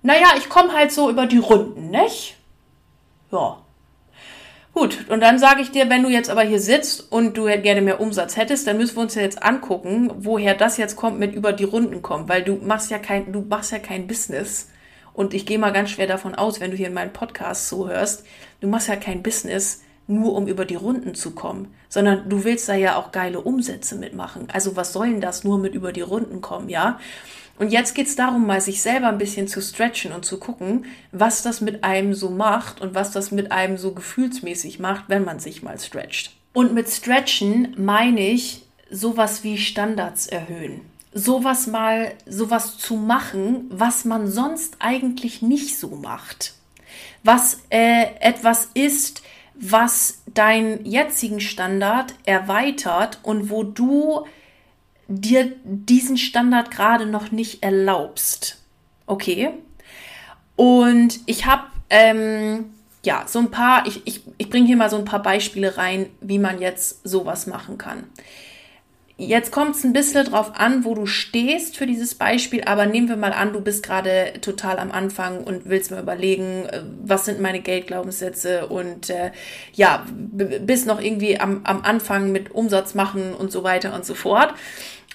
naja, 0.02 0.28
ich 0.38 0.48
komme 0.48 0.72
halt 0.72 0.94
so 0.94 1.10
über 1.10 1.26
die 1.26 1.38
Runden, 1.38 1.90
nicht? 1.90 2.38
Ja, 3.34 3.61
Gut, 4.74 5.10
und 5.10 5.20
dann 5.20 5.38
sage 5.38 5.62
ich 5.62 5.72
dir, 5.72 5.90
wenn 5.90 6.02
du 6.02 6.10
jetzt 6.10 6.30
aber 6.30 6.44
hier 6.44 6.60
sitzt 6.60 7.12
und 7.12 7.36
du 7.36 7.46
gerne 7.46 7.82
mehr 7.82 8.00
Umsatz 8.00 8.38
hättest, 8.38 8.68
dann 8.68 8.78
müssen 8.78 8.96
wir 8.96 9.02
uns 9.02 9.16
ja 9.16 9.22
jetzt 9.22 9.44
angucken, 9.44 10.10
woher 10.20 10.56
das 10.56 10.78
jetzt 10.78 10.96
kommt 10.96 11.20
mit 11.20 11.36
über 11.36 11.52
die 11.52 11.66
Runden 11.66 12.02
kommen, 12.02 12.30
weil 12.30 12.42
du 12.44 12.56
machst 12.56 12.90
ja 12.90 12.98
kein, 12.98 13.34
du 13.34 13.42
machst 13.42 13.72
ja 13.74 13.80
kein 13.80 14.08
Business. 14.08 14.70
Und 15.14 15.34
ich 15.34 15.46
gehe 15.46 15.60
mal 15.60 15.74
ganz 15.74 15.90
schwer 15.90 16.08
davon 16.08 16.36
aus, 16.36 16.62
wenn 16.62 16.72
du 16.72 16.78
hier 16.78 16.88
in 16.88 16.94
meinen 16.94 17.12
Podcast 17.12 17.68
so 17.68 17.90
hörst, 17.90 18.24
du 18.62 18.68
machst 18.68 18.88
ja 18.88 18.96
kein 18.96 19.22
Business 19.22 19.82
nur 20.08 20.34
um 20.34 20.48
über 20.48 20.66
die 20.66 20.76
Runden 20.76 21.16
zu 21.16 21.32
kommen, 21.32 21.74
sondern 21.90 22.30
du 22.30 22.44
willst 22.44 22.68
da 22.70 22.74
ja 22.74 22.96
auch 22.96 23.12
geile 23.12 23.42
Umsätze 23.42 23.96
mitmachen. 23.96 24.48
Also 24.52 24.76
was 24.76 24.94
soll 24.94 25.10
denn 25.10 25.22
das 25.22 25.44
nur 25.44 25.58
mit 25.58 25.74
über 25.74 25.92
die 25.92 26.02
Runden 26.02 26.42
kommen, 26.42 26.70
ja? 26.70 27.00
Und 27.62 27.72
jetzt 27.72 27.94
geht 27.94 28.08
es 28.08 28.16
darum, 28.16 28.48
mal 28.48 28.60
sich 28.60 28.82
selber 28.82 29.10
ein 29.10 29.20
bisschen 29.20 29.48
zu 29.48 29.62
stretchen 29.62 30.14
und 30.14 30.26
zu 30.26 30.40
gucken, 30.40 30.86
was 31.12 31.44
das 31.44 31.62
mit 31.62 31.84
einem 31.84 32.16
so 32.16 32.32
macht 32.32 32.82
und 32.82 32.96
was 32.96 33.12
das 33.12 33.30
mit 33.30 33.52
einem 33.52 33.78
so 33.78 33.94
gefühlsmäßig 33.94 34.80
macht, 34.80 35.04
wenn 35.10 35.24
man 35.24 35.38
sich 35.38 35.62
mal 35.62 35.80
stretcht. 35.80 36.36
Und 36.54 36.74
mit 36.74 36.90
Stretchen 36.90 37.76
meine 37.78 38.20
ich 38.20 38.64
sowas 38.90 39.44
wie 39.44 39.60
Standards 39.60 40.26
erhöhen. 40.26 40.82
Sowas 41.14 41.68
mal, 41.68 42.14
sowas 42.26 42.80
zu 42.80 42.96
machen, 42.96 43.68
was 43.70 44.06
man 44.06 44.28
sonst 44.28 44.78
eigentlich 44.80 45.44
nicht 45.44 45.78
so 45.78 45.90
macht. 45.90 46.56
Was 47.24 47.60
äh, 47.70 48.08
etwas 48.22 48.70
ist, 48.74 49.22
was 49.54 50.24
deinen 50.34 50.84
jetzigen 50.84 51.40
Standard 51.40 52.16
erweitert 52.26 53.20
und 53.22 53.52
wo 53.52 53.62
du 53.62 54.26
dir 55.12 55.52
diesen 55.64 56.18
Standard 56.18 56.72
gerade 56.72 57.06
noch 57.06 57.32
nicht 57.32 57.64
erlaubst. 57.64 58.58
Okay? 59.06 59.50
Und 60.56 61.20
ich 61.26 61.46
habe 61.46 61.64
ähm, 61.90 62.66
ja 63.04 63.24
so 63.28 63.40
ein 63.40 63.52
paar, 63.52 63.86
ich, 63.88 64.02
ich, 64.06 64.22
ich 64.38 64.50
bringe 64.50 64.68
hier 64.68 64.78
mal 64.78 64.90
so 64.90 64.98
ein 64.98 65.06
paar 65.06 65.22
Beispiele 65.22 65.78
rein, 65.78 66.08
wie 66.22 66.40
man 66.40 66.62
jetzt 66.62 67.08
sowas 67.08 67.48
machen 67.48 67.78
kann. 67.78 68.04
Jetzt 69.24 69.52
kommt 69.52 69.76
es 69.76 69.84
ein 69.84 69.94
bisschen 69.94 70.26
drauf 70.26 70.54
an, 70.56 70.84
wo 70.84 70.96
du 70.96 71.06
stehst 71.06 71.78
für 71.78 71.86
dieses 71.86 72.16
Beispiel, 72.16 72.64
aber 72.64 72.88
nehmen 72.88 73.08
wir 73.08 73.18
mal 73.18 73.34
an, 73.34 73.54
du 73.54 73.62
bist 73.62 73.84
gerade 73.84 74.34
total 74.42 74.80
am 74.80 74.92
Anfang 74.92 75.44
und 75.44 75.70
willst 75.70 75.92
mal 75.92 76.02
überlegen, 76.02 76.66
äh, 76.66 76.82
was 77.04 77.26
sind 77.26 77.40
meine 77.40 77.62
Geldglaubenssätze 77.62 78.66
und 78.66 79.12
äh, 79.12 79.30
ja, 79.74 80.08
bist 80.10 80.88
noch 80.88 81.00
irgendwie 81.00 81.40
am, 81.40 81.62
am 81.66 81.84
Anfang 81.84 82.32
mit 82.32 82.50
Umsatz 82.50 82.96
machen 82.96 83.36
und 83.36 83.52
so 83.52 83.64
weiter 83.64 83.94
und 83.94 84.08
so 84.08 84.16
fort 84.16 84.56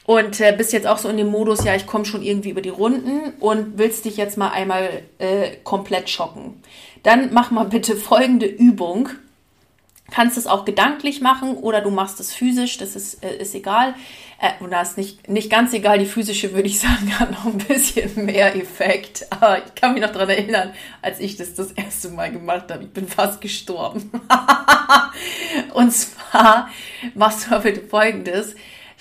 und 0.04 0.40
äh, 0.40 0.54
bist 0.56 0.72
jetzt 0.72 0.86
auch 0.86 0.98
so 0.98 1.08
in 1.08 1.16
dem 1.16 1.26
Modus, 1.26 1.64
ja, 1.64 1.74
ich 1.74 1.88
komme 1.88 2.04
schon 2.04 2.22
irgendwie 2.22 2.50
über 2.50 2.62
die 2.62 2.68
Runden 2.68 3.32
und 3.40 3.76
willst 3.76 4.04
dich 4.04 4.16
jetzt 4.16 4.38
mal 4.38 4.50
einmal 4.50 5.02
äh, 5.18 5.56
komplett 5.64 6.10
schocken. 6.10 6.62
Dann 7.02 7.30
mach 7.32 7.50
mal 7.50 7.64
bitte 7.64 7.96
folgende 7.96 8.46
Übung. 8.46 9.08
Kannst 10.10 10.38
es 10.38 10.46
auch 10.46 10.64
gedanklich 10.64 11.20
machen 11.20 11.56
oder 11.56 11.80
du 11.80 11.90
machst 11.90 12.20
es 12.20 12.32
physisch, 12.32 12.78
das 12.78 12.94
ist, 12.94 13.24
äh, 13.24 13.36
ist 13.36 13.54
egal. 13.54 13.94
Äh, 14.40 14.62
und 14.62 14.70
da 14.70 14.82
ist 14.82 14.96
nicht, 14.96 15.28
nicht 15.28 15.50
ganz 15.50 15.72
egal, 15.72 15.98
die 15.98 16.06
physische 16.06 16.52
würde 16.52 16.68
ich 16.68 16.78
sagen, 16.80 17.18
hat 17.18 17.30
noch 17.32 17.46
ein 17.46 17.58
bisschen 17.58 18.24
mehr 18.24 18.54
Effekt. 18.54 19.26
Aber 19.30 19.58
ich 19.58 19.74
kann 19.74 19.94
mich 19.94 20.02
noch 20.02 20.12
daran 20.12 20.30
erinnern, 20.30 20.72
als 21.02 21.20
ich 21.20 21.36
das 21.36 21.54
das 21.54 21.72
erste 21.72 22.10
Mal 22.10 22.30
gemacht 22.30 22.70
habe. 22.70 22.84
Ich 22.84 22.92
bin 22.92 23.08
fast 23.08 23.40
gestorben. 23.40 24.10
und 25.74 25.92
zwar 25.92 26.70
machst 27.14 27.50
du 27.50 27.58
bitte 27.60 27.80
folgendes 27.80 28.54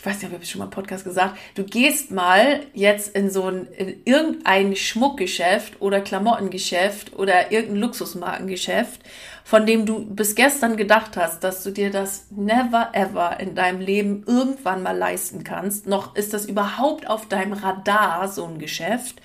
ich 0.06 0.12
weiß 0.12 0.22
nicht, 0.22 0.34
habe 0.34 0.44
ich 0.44 0.52
schon 0.52 0.60
mal 0.60 0.66
im 0.66 0.70
Podcast 0.70 1.04
gesagt, 1.04 1.36
du 1.56 1.64
gehst 1.64 2.12
mal 2.12 2.60
jetzt 2.76 3.16
in 3.16 3.32
so 3.32 3.46
ein, 3.46 3.66
in 3.76 4.04
irgendein 4.06 4.76
Schmuckgeschäft 4.76 5.82
oder 5.82 6.00
Klamottengeschäft 6.00 7.14
oder 7.14 7.52
irgendein 7.52 7.78
Luxusmarkengeschäft, 7.78 9.02
von 9.46 9.68
dem 9.68 9.86
du 9.86 10.04
bis 10.04 10.34
gestern 10.34 10.76
gedacht 10.76 11.18
hast, 11.18 11.44
dass 11.44 11.62
du 11.62 11.70
dir 11.70 11.92
das 11.92 12.26
never 12.32 12.90
ever 12.94 13.40
in 13.40 13.54
deinem 13.54 13.80
Leben 13.80 14.24
irgendwann 14.26 14.82
mal 14.82 14.98
leisten 14.98 15.44
kannst. 15.44 15.86
Noch 15.86 16.16
ist 16.16 16.34
das 16.34 16.48
überhaupt 16.48 17.08
auf 17.08 17.28
deinem 17.28 17.54
Radar, 17.54 18.28
so 18.28 18.44
ein 18.46 18.58
Geschäft. 18.58 19.22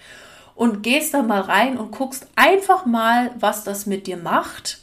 Und 0.54 0.82
gehst 0.82 1.14
da 1.14 1.22
mal 1.22 1.40
rein 1.40 1.78
und 1.78 1.90
guckst 1.92 2.26
einfach 2.36 2.84
mal, 2.84 3.30
was 3.40 3.64
das 3.64 3.86
mit 3.86 4.06
dir 4.06 4.18
macht 4.18 4.80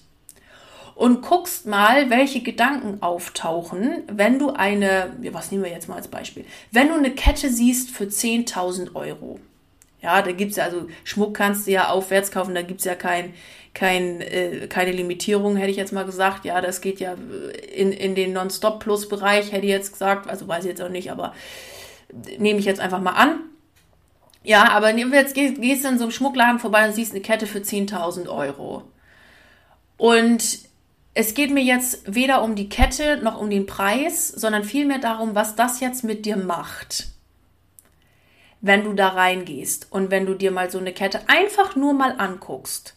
und 0.96 1.22
guckst 1.22 1.68
mal, 1.68 2.10
welche 2.10 2.42
Gedanken 2.42 3.04
auftauchen, 3.04 4.06
wenn 4.12 4.40
du 4.40 4.54
eine, 4.54 5.16
was 5.32 5.52
nehmen 5.52 5.64
wir 5.64 5.72
jetzt 5.72 5.88
mal 5.88 5.98
als 5.98 6.08
Beispiel, 6.08 6.46
wenn 6.72 6.88
du 6.88 6.96
eine 6.96 7.12
Kette 7.12 7.52
siehst 7.52 7.92
für 7.92 8.06
10.000 8.06 8.96
Euro. 8.96 9.40
Ja, 10.02 10.24
da 10.24 10.32
gibt 10.32 10.52
es 10.52 10.58
ja, 10.58 10.64
also 10.64 10.88
Schmuck 11.04 11.36
kannst 11.36 11.68
du 11.68 11.72
ja 11.72 11.90
aufwärts 11.90 12.32
kaufen, 12.32 12.56
da 12.56 12.64
gibt 12.64 12.80
es 12.80 12.86
ja 12.86 12.96
kein, 12.96 13.34
kein, 13.78 14.22
äh, 14.22 14.68
keine 14.68 14.92
Limitierung, 14.92 15.56
hätte 15.56 15.70
ich 15.70 15.78
jetzt 15.78 15.94
mal 15.94 16.04
gesagt. 16.04 16.46
Ja, 16.46 16.62
das 16.62 16.82
geht 16.82 17.00
ja 17.00 17.16
in, 17.76 17.92
in 17.92 18.16
den 18.16 18.34
Non-Stop-Plus-Bereich, 18.34 19.52
hätte 19.52 19.68
ich 19.68 19.72
jetzt 19.72 19.92
gesagt. 19.92 20.28
Also 20.28 20.48
weiß 20.48 20.64
ich 20.64 20.70
jetzt 20.70 20.82
auch 20.82 20.90
nicht, 20.90 21.12
aber 21.12 21.36
nehme 22.40 22.58
ich 22.58 22.66
jetzt 22.66 22.80
einfach 22.80 23.00
mal 23.00 23.12
an. 23.12 23.40
Ja, 24.44 24.70
aber 24.70 24.98
jetzt 24.98 25.36
gehst, 25.36 25.62
gehst 25.62 25.84
du 25.84 25.90
in 25.90 26.00
so 26.00 26.06
einem 26.06 26.12
Schmuckladen 26.12 26.58
vorbei 26.58 26.88
und 26.88 26.96
siehst 26.96 27.12
eine 27.12 27.22
Kette 27.22 27.46
für 27.46 27.60
10.000 27.60 28.28
Euro. 28.28 28.82
Und 29.98 30.60
es 31.14 31.36
geht 31.36 31.52
mir 31.52 31.64
jetzt 31.64 32.02
weder 32.12 32.42
um 32.42 32.56
die 32.56 32.70
Kette 32.70 33.18
noch 33.18 33.40
um 33.40 33.52
den 33.52 33.68
Preis, 33.68 34.30
sondern 34.30 34.64
vielmehr 34.64 35.00
darum, 35.00 35.36
was 35.36 35.56
das 35.56 35.82
jetzt 35.82 36.04
mit 36.04 36.26
dir 36.26 36.38
macht. 36.38 37.10
Wenn 38.60 38.84
du 38.84 38.94
da 38.94 39.10
reingehst 39.10 39.92
und 39.92 40.10
wenn 40.10 40.26
du 40.26 40.34
dir 40.34 40.50
mal 40.50 40.72
so 40.72 40.80
eine 40.80 40.94
Kette 40.94 41.20
einfach 41.28 41.76
nur 41.76 41.94
mal 41.94 42.16
anguckst 42.18 42.97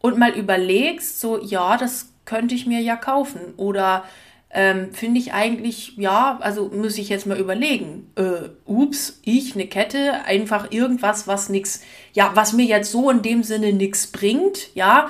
und 0.00 0.18
mal 0.18 0.32
überlegst, 0.32 1.20
so, 1.20 1.42
ja, 1.42 1.76
das 1.76 2.08
könnte 2.24 2.54
ich 2.54 2.66
mir 2.66 2.80
ja 2.80 2.96
kaufen 2.96 3.40
oder 3.56 4.04
ähm, 4.52 4.92
finde 4.92 5.20
ich 5.20 5.32
eigentlich, 5.32 5.96
ja, 5.96 6.38
also 6.40 6.70
muss 6.74 6.98
ich 6.98 7.08
jetzt 7.08 7.26
mal 7.26 7.38
überlegen, 7.38 8.10
äh, 8.16 8.48
ups, 8.64 9.20
ich 9.22 9.54
eine 9.54 9.66
Kette, 9.66 10.24
einfach 10.24 10.72
irgendwas, 10.72 11.28
was 11.28 11.48
nix, 11.48 11.82
ja, 12.12 12.32
was 12.34 12.52
mir 12.52 12.66
jetzt 12.66 12.90
so 12.90 13.10
in 13.10 13.22
dem 13.22 13.44
Sinne 13.44 13.72
nichts 13.72 14.08
bringt, 14.08 14.74
ja, 14.74 15.08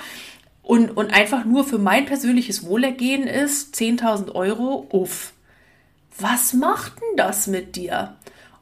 und, 0.62 0.90
und 0.96 1.12
einfach 1.12 1.44
nur 1.44 1.64
für 1.64 1.78
mein 1.78 2.04
persönliches 2.04 2.64
Wohlergehen 2.66 3.26
ist 3.26 3.74
10.000 3.74 4.34
Euro, 4.34 4.86
uff. 4.92 5.32
Was 6.18 6.52
macht 6.52 7.00
denn 7.00 7.16
das 7.16 7.46
mit 7.46 7.76
dir? 7.76 8.14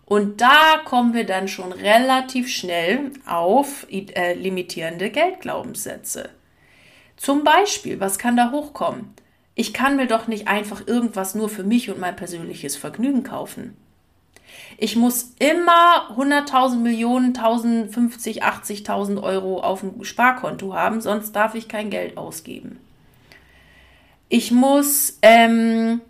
Und 0.09 0.40
da 0.40 0.81
kommen 0.87 1.12
wir 1.12 1.27
dann 1.27 1.49
schon 1.49 1.71
relativ 1.71 2.49
schnell 2.49 3.11
auf 3.27 3.87
äh, 3.90 4.33
limitierende 4.33 5.11
Geldglaubenssätze. 5.11 6.31
Zum 7.18 7.44
Beispiel, 7.44 8.01
was 8.01 8.18
kann 8.18 8.35
da 8.35 8.51
hochkommen? 8.51 9.12
Ich 9.55 9.75
kann 9.75 9.97
mir 9.97 10.07
doch 10.07 10.27
nicht 10.27 10.49
einfach 10.49 10.87
irgendwas 10.87 11.35
nur 11.35 11.51
für 11.51 11.62
mich 11.62 11.90
und 11.90 12.01
mein 12.01 12.16
persönliches 12.16 12.75
Vergnügen 12.75 13.23
kaufen. 13.23 13.77
Ich 14.79 14.97
muss 14.97 15.35
immer 15.40 16.16
100.000 16.16 16.77
Millionen, 16.77 17.37
1050, 17.37 18.42
80.000 18.42 19.23
Euro 19.23 19.61
auf 19.61 19.81
dem 19.81 20.05
Sparkonto 20.05 20.73
haben, 20.73 21.03
sonst 21.03 21.33
darf 21.33 21.55
ich 21.55 21.68
kein 21.68 21.90
Geld 21.90 22.16
ausgeben. 22.16 22.81
Ich 24.31 24.53
muss, 24.53 25.18
ähm, 25.21 26.01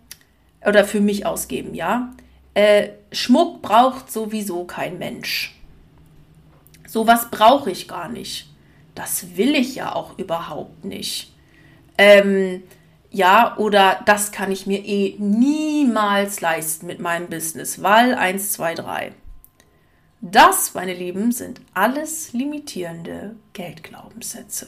oder 0.65 0.85
für 0.85 1.01
mich 1.01 1.25
ausgeben, 1.25 1.75
ja. 1.75 2.13
Äh, 2.53 2.89
Schmuck 3.11 3.61
braucht 3.61 4.11
sowieso 4.11 4.65
kein 4.65 4.97
Mensch. 4.97 5.55
Sowas 6.87 7.29
brauche 7.29 7.71
ich 7.71 7.87
gar 7.87 8.09
nicht. 8.09 8.49
Das 8.95 9.37
will 9.37 9.55
ich 9.55 9.75
ja 9.75 9.93
auch 9.93 10.17
überhaupt 10.17 10.83
nicht. 10.83 11.33
Ähm, 11.97 12.63
ja, 13.11 13.57
oder 13.57 14.01
das 14.05 14.31
kann 14.31 14.51
ich 14.51 14.67
mir 14.67 14.83
eh 14.85 15.15
niemals 15.19 16.41
leisten 16.41 16.87
mit 16.87 16.99
meinem 16.99 17.27
Business, 17.27 17.81
weil 17.81 18.13
1, 18.13 18.53
2, 18.53 18.75
3. 18.75 19.11
Das, 20.21 20.73
meine 20.73 20.93
Lieben, 20.93 21.31
sind 21.31 21.61
alles 21.73 22.33
limitierende 22.33 23.35
Geldglaubenssätze. 23.53 24.67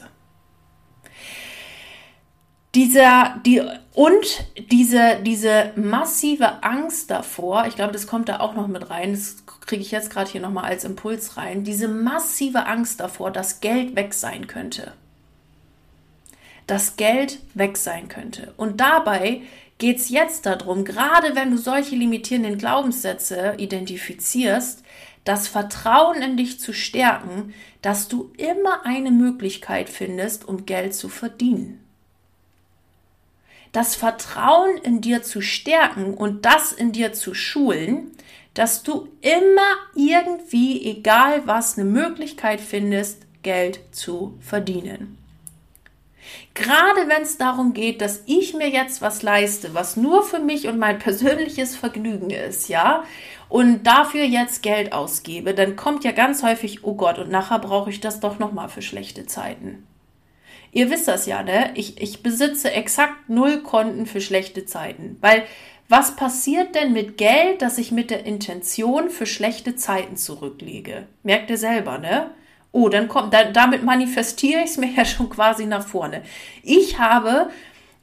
Dieser, 2.74 3.40
die, 3.44 3.60
und 3.92 4.44
diese, 4.70 5.18
diese 5.22 5.72
massive 5.76 6.62
Angst 6.62 7.10
davor, 7.10 7.66
ich 7.66 7.76
glaube, 7.76 7.92
das 7.92 8.06
kommt 8.06 8.30
da 8.30 8.40
auch 8.40 8.54
noch 8.54 8.66
mit 8.66 8.88
rein, 8.88 9.12
das 9.12 9.44
kriege 9.66 9.82
ich 9.82 9.90
jetzt 9.90 10.10
gerade 10.10 10.30
hier 10.30 10.40
nochmal 10.40 10.64
als 10.64 10.84
Impuls 10.84 11.36
rein, 11.36 11.64
diese 11.64 11.88
massive 11.88 12.66
Angst 12.66 13.00
davor, 13.00 13.30
dass 13.30 13.60
Geld 13.60 13.94
weg 13.94 14.14
sein 14.14 14.46
könnte 14.46 14.92
das 16.66 16.96
Geld 16.96 17.40
weg 17.54 17.76
sein 17.76 18.08
könnte. 18.08 18.54
Und 18.56 18.80
dabei 18.80 19.42
geht 19.78 19.98
es 19.98 20.08
jetzt 20.08 20.46
darum, 20.46 20.84
gerade 20.84 21.34
wenn 21.34 21.50
du 21.50 21.58
solche 21.58 21.96
limitierenden 21.96 22.58
Glaubenssätze 22.58 23.54
identifizierst, 23.58 24.82
das 25.24 25.48
Vertrauen 25.48 26.22
in 26.22 26.36
dich 26.36 26.58
zu 26.58 26.72
stärken, 26.72 27.54
dass 27.80 28.08
du 28.08 28.32
immer 28.36 28.84
eine 28.84 29.10
Möglichkeit 29.10 29.88
findest, 29.88 30.46
um 30.46 30.66
Geld 30.66 30.94
zu 30.94 31.08
verdienen. 31.08 31.81
Das 33.72 33.94
Vertrauen 33.94 34.76
in 34.78 35.00
dir 35.00 35.22
zu 35.22 35.40
stärken 35.40 36.14
und 36.14 36.44
das 36.44 36.72
in 36.72 36.92
dir 36.92 37.12
zu 37.12 37.34
schulen, 37.34 38.12
dass 38.54 38.82
du 38.82 39.08
immer 39.22 39.76
irgendwie, 39.94 40.84
egal 40.84 41.46
was, 41.46 41.78
eine 41.78 41.88
Möglichkeit 41.88 42.60
findest, 42.60 43.26
Geld 43.42 43.80
zu 43.92 44.38
verdienen. 44.40 45.18
Gerade 46.54 47.08
wenn 47.08 47.22
es 47.22 47.38
darum 47.38 47.72
geht, 47.72 48.00
dass 48.00 48.22
ich 48.26 48.54
mir 48.54 48.68
jetzt 48.68 49.02
was 49.02 49.22
leiste, 49.22 49.74
was 49.74 49.96
nur 49.96 50.22
für 50.22 50.38
mich 50.38 50.68
und 50.68 50.78
mein 50.78 50.98
persönliches 50.98 51.74
Vergnügen 51.74 52.30
ist, 52.30 52.68
ja, 52.68 53.04
und 53.48 53.84
dafür 53.86 54.24
jetzt 54.24 54.62
Geld 54.62 54.92
ausgebe, 54.92 55.54
dann 55.54 55.76
kommt 55.76 56.04
ja 56.04 56.12
ganz 56.12 56.42
häufig, 56.42 56.84
oh 56.84 56.94
Gott, 56.94 57.18
und 57.18 57.30
nachher 57.30 57.58
brauche 57.58 57.90
ich 57.90 58.00
das 58.00 58.20
doch 58.20 58.38
nochmal 58.38 58.68
für 58.68 58.82
schlechte 58.82 59.26
Zeiten. 59.26 59.86
Ihr 60.72 60.90
wisst 60.90 61.06
das 61.06 61.26
ja, 61.26 61.42
ne? 61.42 61.70
Ich, 61.74 62.00
ich 62.00 62.22
besitze 62.22 62.72
exakt 62.72 63.28
null 63.28 63.62
Konten 63.62 64.06
für 64.06 64.22
schlechte 64.22 64.64
Zeiten. 64.64 65.18
Weil 65.20 65.44
was 65.88 66.16
passiert 66.16 66.74
denn 66.74 66.94
mit 66.94 67.18
Geld, 67.18 67.60
das 67.60 67.76
ich 67.76 67.92
mit 67.92 68.10
der 68.10 68.24
Intention 68.24 69.10
für 69.10 69.26
schlechte 69.26 69.76
Zeiten 69.76 70.16
zurücklege? 70.16 71.06
Merkt 71.22 71.50
ihr 71.50 71.58
selber, 71.58 71.98
ne? 71.98 72.30
Oh, 72.72 72.88
dann 72.88 73.06
kommt, 73.06 73.34
da, 73.34 73.44
damit 73.44 73.82
manifestiere 73.82 74.60
ich 74.60 74.70
es 74.70 74.76
mir 74.78 74.90
ja 74.96 75.04
schon 75.04 75.28
quasi 75.28 75.66
nach 75.66 75.86
vorne. 75.86 76.22
Ich 76.62 76.98
habe 76.98 77.50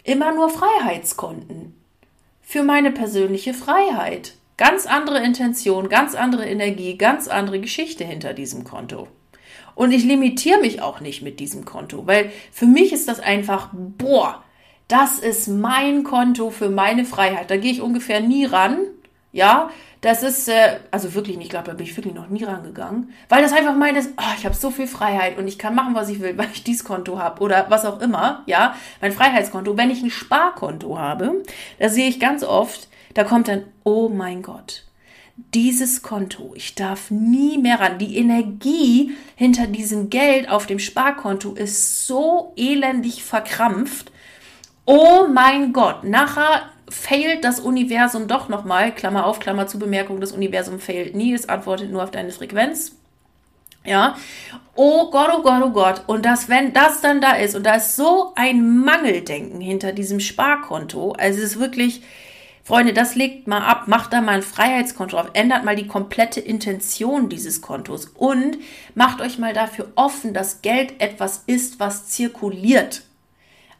immer 0.04 0.32
nur 0.32 0.50
Freiheitskonten 0.50 1.74
für 2.44 2.62
meine 2.62 2.92
persönliche 2.92 3.56
Freiheit. 3.56 4.34
Ganz 4.58 4.86
andere 4.86 5.24
Intention, 5.24 5.90
ganz 5.90 6.14
andere 6.14 6.46
Energie, 6.48 6.98
ganz 6.98 7.28
andere 7.28 7.60
Geschichte 7.60 8.04
hinter 8.04 8.34
diesem 8.34 8.64
Konto. 8.64 9.08
Und 9.80 9.94
ich 9.94 10.04
limitiere 10.04 10.60
mich 10.60 10.82
auch 10.82 11.00
nicht 11.00 11.22
mit 11.22 11.40
diesem 11.40 11.64
Konto, 11.64 12.06
weil 12.06 12.34
für 12.52 12.66
mich 12.66 12.92
ist 12.92 13.08
das 13.08 13.22
einfach, 13.22 13.70
boah, 13.72 14.44
das 14.90 15.20
ist 15.20 15.48
mein 15.48 16.04
Konto 16.04 16.50
für 16.50 16.70
meine 16.70 17.06
Freiheit. 17.06 17.50
Da 17.50 17.56
gehe 17.56 17.72
ich 17.72 17.80
ungefähr 17.80 18.20
nie 18.20 18.44
ran. 18.44 18.80
Ja, 19.32 19.70
das 20.02 20.22
ist, 20.22 20.50
äh, 20.50 20.80
also 20.92 21.14
wirklich 21.14 21.38
nicht, 21.38 21.46
ich 21.46 21.52
glaube, 21.52 21.68
da 21.68 21.74
bin 21.76 21.86
ich 21.86 21.96
wirklich 21.96 22.14
noch 22.14 22.28
nie 22.28 22.44
rangegangen, 22.44 23.14
weil 23.30 23.42
das 23.42 23.54
einfach 23.54 23.74
meint, 23.74 23.98
oh, 24.18 24.34
ich 24.38 24.46
habe 24.46 24.54
so 24.54 24.70
viel 24.70 24.86
Freiheit 24.86 25.38
und 25.38 25.48
ich 25.48 25.58
kann 25.58 25.76
machen, 25.76 25.96
was 25.96 26.10
ich 26.10 26.20
will, 26.20 26.34
weil 26.38 26.50
ich 26.54 26.66
dieses 26.66 26.84
Konto 26.84 27.18
habe 27.18 27.42
oder 27.42 27.68
was 27.70 27.86
auch 27.86 28.02
immer, 28.02 28.44
ja, 28.48 28.76
mein 29.00 29.14
Freiheitskonto. 29.14 29.78
Wenn 29.78 29.92
ich 29.92 30.04
ein 30.04 30.12
Sparkonto 30.12 31.00
habe, 31.00 31.42
da 31.80 31.88
sehe 31.88 32.10
ich 32.10 32.20
ganz 32.20 32.44
oft, 32.44 32.90
da 33.14 33.24
kommt 33.24 33.48
dann, 33.48 33.64
oh 33.86 34.10
mein 34.10 34.42
Gott, 34.42 34.89
dieses 35.54 36.02
Konto, 36.02 36.54
ich 36.56 36.76
darf 36.76 37.12
nie 37.12 37.58
mehr 37.58 37.80
ran. 37.80 37.98
Die 37.98 38.18
Energie 38.18 39.16
hinter 39.36 39.68
diesem 39.68 40.10
Geld 40.10 40.50
auf 40.50 40.66
dem 40.66 40.80
Sparkonto 40.80 41.54
ist 41.54 42.08
so 42.08 42.54
elendig 42.56 43.24
verkrampft. 43.24 44.12
Oh 44.86 45.28
mein 45.32 45.74
Gott, 45.74 46.04
nachher 46.04 46.70
failt 46.90 47.44
das 47.44 47.60
Universum 47.60 48.28
doch 48.28 48.50
nochmal, 48.50 48.94
Klammer 48.94 49.26
auf, 49.26 49.40
Klammer 49.40 49.68
zu 49.68 49.78
Bemerkung, 49.80 50.20
das 50.20 50.32
Universum 50.32 50.80
failt 50.80 51.16
nie, 51.16 51.34
es 51.34 51.48
antwortet 51.48 51.92
nur 51.92 52.04
auf 52.04 52.12
deine 52.12 52.32
Frequenz. 52.32 52.96
Ja, 53.86 54.16
oh 54.76 55.10
Gott, 55.10 55.30
oh 55.34 55.42
Gott, 55.42 55.62
oh 55.64 55.70
Gott. 55.70 56.04
Und 56.08 56.26
das, 56.26 56.50
wenn 56.50 56.74
das 56.74 57.02
dann 57.02 57.22
da 57.22 57.34
ist 57.34 57.56
und 57.56 57.66
da 57.66 57.76
ist 57.76 57.96
so 57.96 58.34
ein 58.36 58.80
Mangeldenken 58.80 59.62
hinter 59.62 59.94
diesem 59.94 60.20
Sparkonto, 60.20 61.14
also 61.14 61.40
es 61.40 61.52
ist 61.52 61.60
wirklich, 61.60 62.02
Freunde, 62.70 62.94
das 62.94 63.16
legt 63.16 63.48
mal 63.48 63.64
ab, 63.64 63.88
macht 63.88 64.14
da 64.14 64.22
mal 64.22 64.36
ein 64.36 64.44
Freiheitskonto 64.44 65.18
auf, 65.18 65.32
ändert 65.34 65.66
mal 65.66 65.76
die 65.76 65.88
komplette 65.88 66.40
Intention 66.40 67.28
dieses 67.28 67.62
Kontos 67.62 68.06
und 68.14 68.60
macht 68.94 69.22
euch 69.22 69.40
mal 69.40 69.54
dafür 69.54 69.92
offen, 69.96 70.36
dass 70.36 70.62
Geld 70.62 71.02
etwas 71.02 71.46
ist, 71.48 71.80
was 71.80 72.10
zirkuliert. 72.10 73.02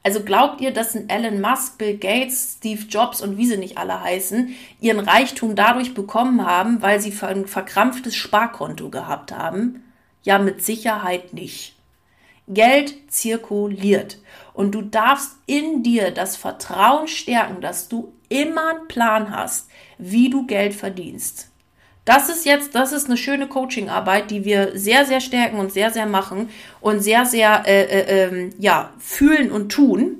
Also 0.02 0.24
glaubt 0.24 0.60
ihr, 0.60 0.72
dass 0.72 0.96
ein 0.96 1.08
Elon 1.08 1.40
Musk, 1.40 1.78
Bill 1.78 2.00
Gates, 2.00 2.56
Steve 2.58 2.82
Jobs 2.90 3.22
und 3.22 3.38
wie 3.38 3.46
sie 3.46 3.58
nicht 3.58 3.78
alle 3.78 4.02
heißen, 4.02 4.56
ihren 4.82 5.02
Reichtum 5.02 5.56
dadurch 5.56 5.94
bekommen 5.94 6.44
haben, 6.44 6.82
weil 6.82 7.00
sie 7.00 7.14
ein 7.22 7.46
verkrampftes 7.46 8.16
Sparkonto 8.16 8.90
gehabt 8.90 9.32
haben? 9.32 9.84
Ja, 10.24 10.40
mit 10.40 10.64
Sicherheit 10.64 11.36
nicht. 11.36 11.76
Geld 12.48 12.96
zirkuliert. 13.12 14.18
Und 14.54 14.72
du 14.72 14.82
darfst 14.82 15.34
in 15.46 15.84
dir 15.84 16.10
das 16.10 16.38
Vertrauen 16.38 17.08
stärken, 17.08 17.62
dass 17.62 17.88
du 17.88 18.14
immer 18.30 18.70
einen 18.70 18.88
Plan 18.88 19.36
hast, 19.36 19.70
wie 19.98 20.30
du 20.30 20.46
Geld 20.46 20.74
verdienst. 20.74 21.50
Das 22.06 22.30
ist 22.30 22.46
jetzt, 22.46 22.74
das 22.74 22.92
ist 22.92 23.06
eine 23.06 23.18
schöne 23.18 23.48
Coachingarbeit, 23.48 24.32
die 24.32 24.44
wir 24.44 24.72
sehr, 24.78 25.06
sehr 25.06 25.22
stärken 25.22 25.60
und 25.60 25.72
sehr, 25.72 25.92
sehr 25.92 26.08
machen 26.08 26.50
und 26.82 27.02
sehr, 27.02 27.26
sehr, 27.26 27.64
äh, 27.68 27.84
äh, 27.84 28.24
ähm, 28.24 28.50
ja, 28.58 28.94
fühlen 28.98 29.52
und 29.52 29.70
tun. 29.70 30.16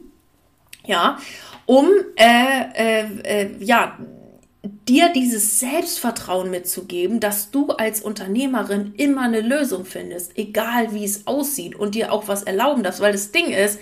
Ja, 0.86 1.18
um, 1.66 1.88
äh, 2.16 2.64
äh, 2.76 3.06
äh, 3.24 3.50
ja, 3.60 3.98
dir 4.88 5.10
dieses 5.10 5.60
Selbstvertrauen 5.60 6.50
mitzugeben, 6.52 7.20
dass 7.20 7.52
du 7.52 7.70
als 7.70 8.02
Unternehmerin 8.02 8.94
immer 8.98 9.22
eine 9.22 9.42
Lösung 9.42 9.86
findest, 9.86 10.38
egal 10.38 10.94
wie 10.94 11.06
es 11.06 11.28
aussieht 11.28 11.76
und 11.76 11.96
dir 11.96 12.12
auch 12.12 12.28
was 12.28 12.44
erlauben 12.44 12.84
darfst, 12.84 13.02
weil 13.02 13.14
das 13.14 13.32
Ding 13.32 13.52
ist, 13.52 13.80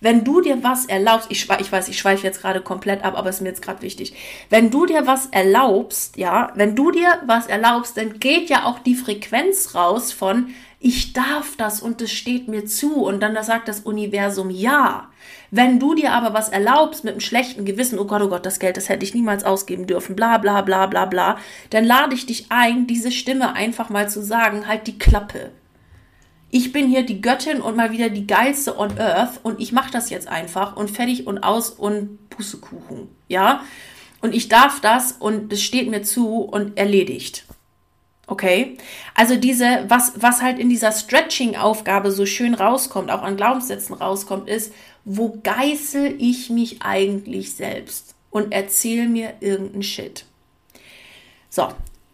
wenn 0.00 0.24
du 0.24 0.40
dir 0.40 0.62
was 0.62 0.86
erlaubst, 0.86 1.30
ich, 1.30 1.48
ich 1.60 1.72
weiß, 1.72 1.88
ich 1.88 1.98
schweife 1.98 2.26
jetzt 2.26 2.40
gerade 2.40 2.60
komplett 2.60 3.04
ab, 3.04 3.16
aber 3.16 3.28
es 3.28 3.36
ist 3.36 3.42
mir 3.42 3.48
jetzt 3.48 3.62
gerade 3.62 3.82
wichtig. 3.82 4.14
Wenn 4.50 4.70
du 4.70 4.86
dir 4.86 5.06
was 5.06 5.26
erlaubst, 5.26 6.16
ja, 6.16 6.52
wenn 6.54 6.76
du 6.76 6.90
dir 6.90 7.20
was 7.26 7.46
erlaubst, 7.46 7.96
dann 7.96 8.18
geht 8.18 8.48
ja 8.48 8.64
auch 8.64 8.78
die 8.78 8.94
Frequenz 8.94 9.74
raus 9.74 10.12
von 10.12 10.48
ich 10.80 11.12
darf 11.12 11.56
das 11.56 11.82
und 11.82 12.00
es 12.02 12.12
steht 12.12 12.46
mir 12.46 12.64
zu 12.64 13.02
und 13.04 13.20
dann 13.20 13.42
sagt 13.42 13.66
das 13.66 13.80
Universum 13.80 14.48
ja. 14.48 15.08
Wenn 15.50 15.80
du 15.80 15.94
dir 15.94 16.12
aber 16.12 16.34
was 16.34 16.50
erlaubst 16.50 17.02
mit 17.02 17.14
einem 17.14 17.20
schlechten 17.20 17.64
Gewissen, 17.64 17.98
oh 17.98 18.04
Gott, 18.04 18.22
oh 18.22 18.28
Gott, 18.28 18.46
das 18.46 18.60
Geld, 18.60 18.76
das 18.76 18.88
hätte 18.88 19.04
ich 19.04 19.14
niemals 19.14 19.42
ausgeben 19.42 19.88
dürfen, 19.88 20.14
bla 20.14 20.38
bla 20.38 20.62
bla 20.62 20.86
bla 20.86 21.06
bla, 21.06 21.38
dann 21.70 21.84
lade 21.84 22.14
ich 22.14 22.26
dich 22.26 22.46
ein, 22.50 22.86
diese 22.86 23.10
Stimme 23.10 23.54
einfach 23.54 23.88
mal 23.88 24.08
zu 24.08 24.22
sagen, 24.22 24.68
halt 24.68 24.86
die 24.86 24.98
Klappe 24.98 25.50
ich 26.50 26.72
bin 26.72 26.88
hier 26.88 27.02
die 27.02 27.20
Göttin 27.20 27.60
und 27.60 27.76
mal 27.76 27.92
wieder 27.92 28.08
die 28.08 28.26
geilste 28.26 28.78
on 28.78 28.98
Earth 28.98 29.40
und 29.42 29.60
ich 29.60 29.72
mache 29.72 29.90
das 29.90 30.10
jetzt 30.10 30.28
einfach 30.28 30.76
und 30.76 30.90
fertig 30.90 31.26
und 31.26 31.38
aus 31.38 31.70
und 31.70 32.30
Pussekuchen, 32.30 33.08
ja? 33.28 33.62
Und 34.20 34.34
ich 34.34 34.48
darf 34.48 34.80
das 34.80 35.12
und 35.12 35.52
es 35.52 35.62
steht 35.62 35.88
mir 35.88 36.02
zu 36.02 36.40
und 36.40 36.76
erledigt. 36.76 37.44
Okay? 38.26 38.76
Also 39.14 39.36
diese, 39.36 39.84
was, 39.88 40.12
was 40.16 40.42
halt 40.42 40.58
in 40.58 40.68
dieser 40.68 40.92
Stretching-Aufgabe 40.92 42.10
so 42.10 42.26
schön 42.26 42.54
rauskommt, 42.54 43.10
auch 43.10 43.22
an 43.22 43.36
Glaubenssätzen 43.36 43.94
rauskommt, 43.94 44.48
ist, 44.48 44.72
wo 45.04 45.38
geißel 45.42 46.16
ich 46.18 46.50
mich 46.50 46.82
eigentlich 46.82 47.54
selbst 47.54 48.14
und 48.30 48.52
erzähl 48.52 49.08
mir 49.08 49.34
irgendeinen 49.40 49.82
Shit. 49.82 50.26
So, 51.48 51.68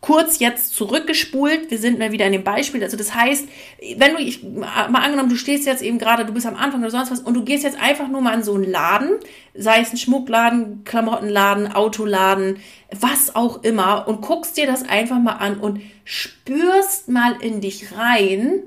kurz 0.05 0.39
jetzt 0.39 0.75
zurückgespult. 0.75 1.71
Wir 1.71 1.79
sind 1.79 1.99
mal 1.99 2.13
wieder 2.13 2.27
in 2.27 2.33
dem 2.33 2.45
Beispiel. 2.45 2.83
Also 2.85 2.95
das 2.95 3.15
heißt, 3.15 3.49
wenn 3.97 4.13
du, 4.13 4.21
ich, 4.21 4.43
mal 4.43 4.97
angenommen, 4.97 5.31
du 5.31 5.37
stehst 5.37 5.65
jetzt 5.65 5.83
eben 5.83 5.99
gerade, 5.99 6.27
du 6.27 6.35
bist 6.35 6.45
am 6.45 6.57
Anfang 6.57 6.83
oder 6.83 6.91
sonst 6.91 7.11
was 7.11 7.21
und 7.21 7.33
du 7.33 7.43
gehst 7.43 7.65
jetzt 7.65 7.81
einfach 7.81 8.09
nur 8.09 8.21
mal 8.21 8.35
in 8.35 8.43
so 8.43 8.53
einen 8.53 8.71
Laden, 8.71 9.13
sei 9.55 9.81
es 9.81 9.93
ein 9.93 9.97
Schmuckladen, 9.97 10.85
Klamottenladen, 10.85 11.73
Autoladen, 11.73 12.59
was 12.91 13.35
auch 13.35 13.63
immer 13.63 14.07
und 14.07 14.21
guckst 14.21 14.59
dir 14.59 14.67
das 14.67 14.87
einfach 14.87 15.19
mal 15.19 15.37
an 15.37 15.57
und 15.57 15.81
spürst 16.05 17.09
mal 17.09 17.37
in 17.41 17.63
dich 17.63 17.97
rein, 17.97 18.63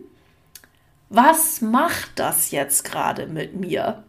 was 1.10 1.62
macht 1.62 2.14
das 2.16 2.50
jetzt 2.50 2.84
gerade 2.84 3.28
mit 3.28 3.56
mir? 3.56 4.04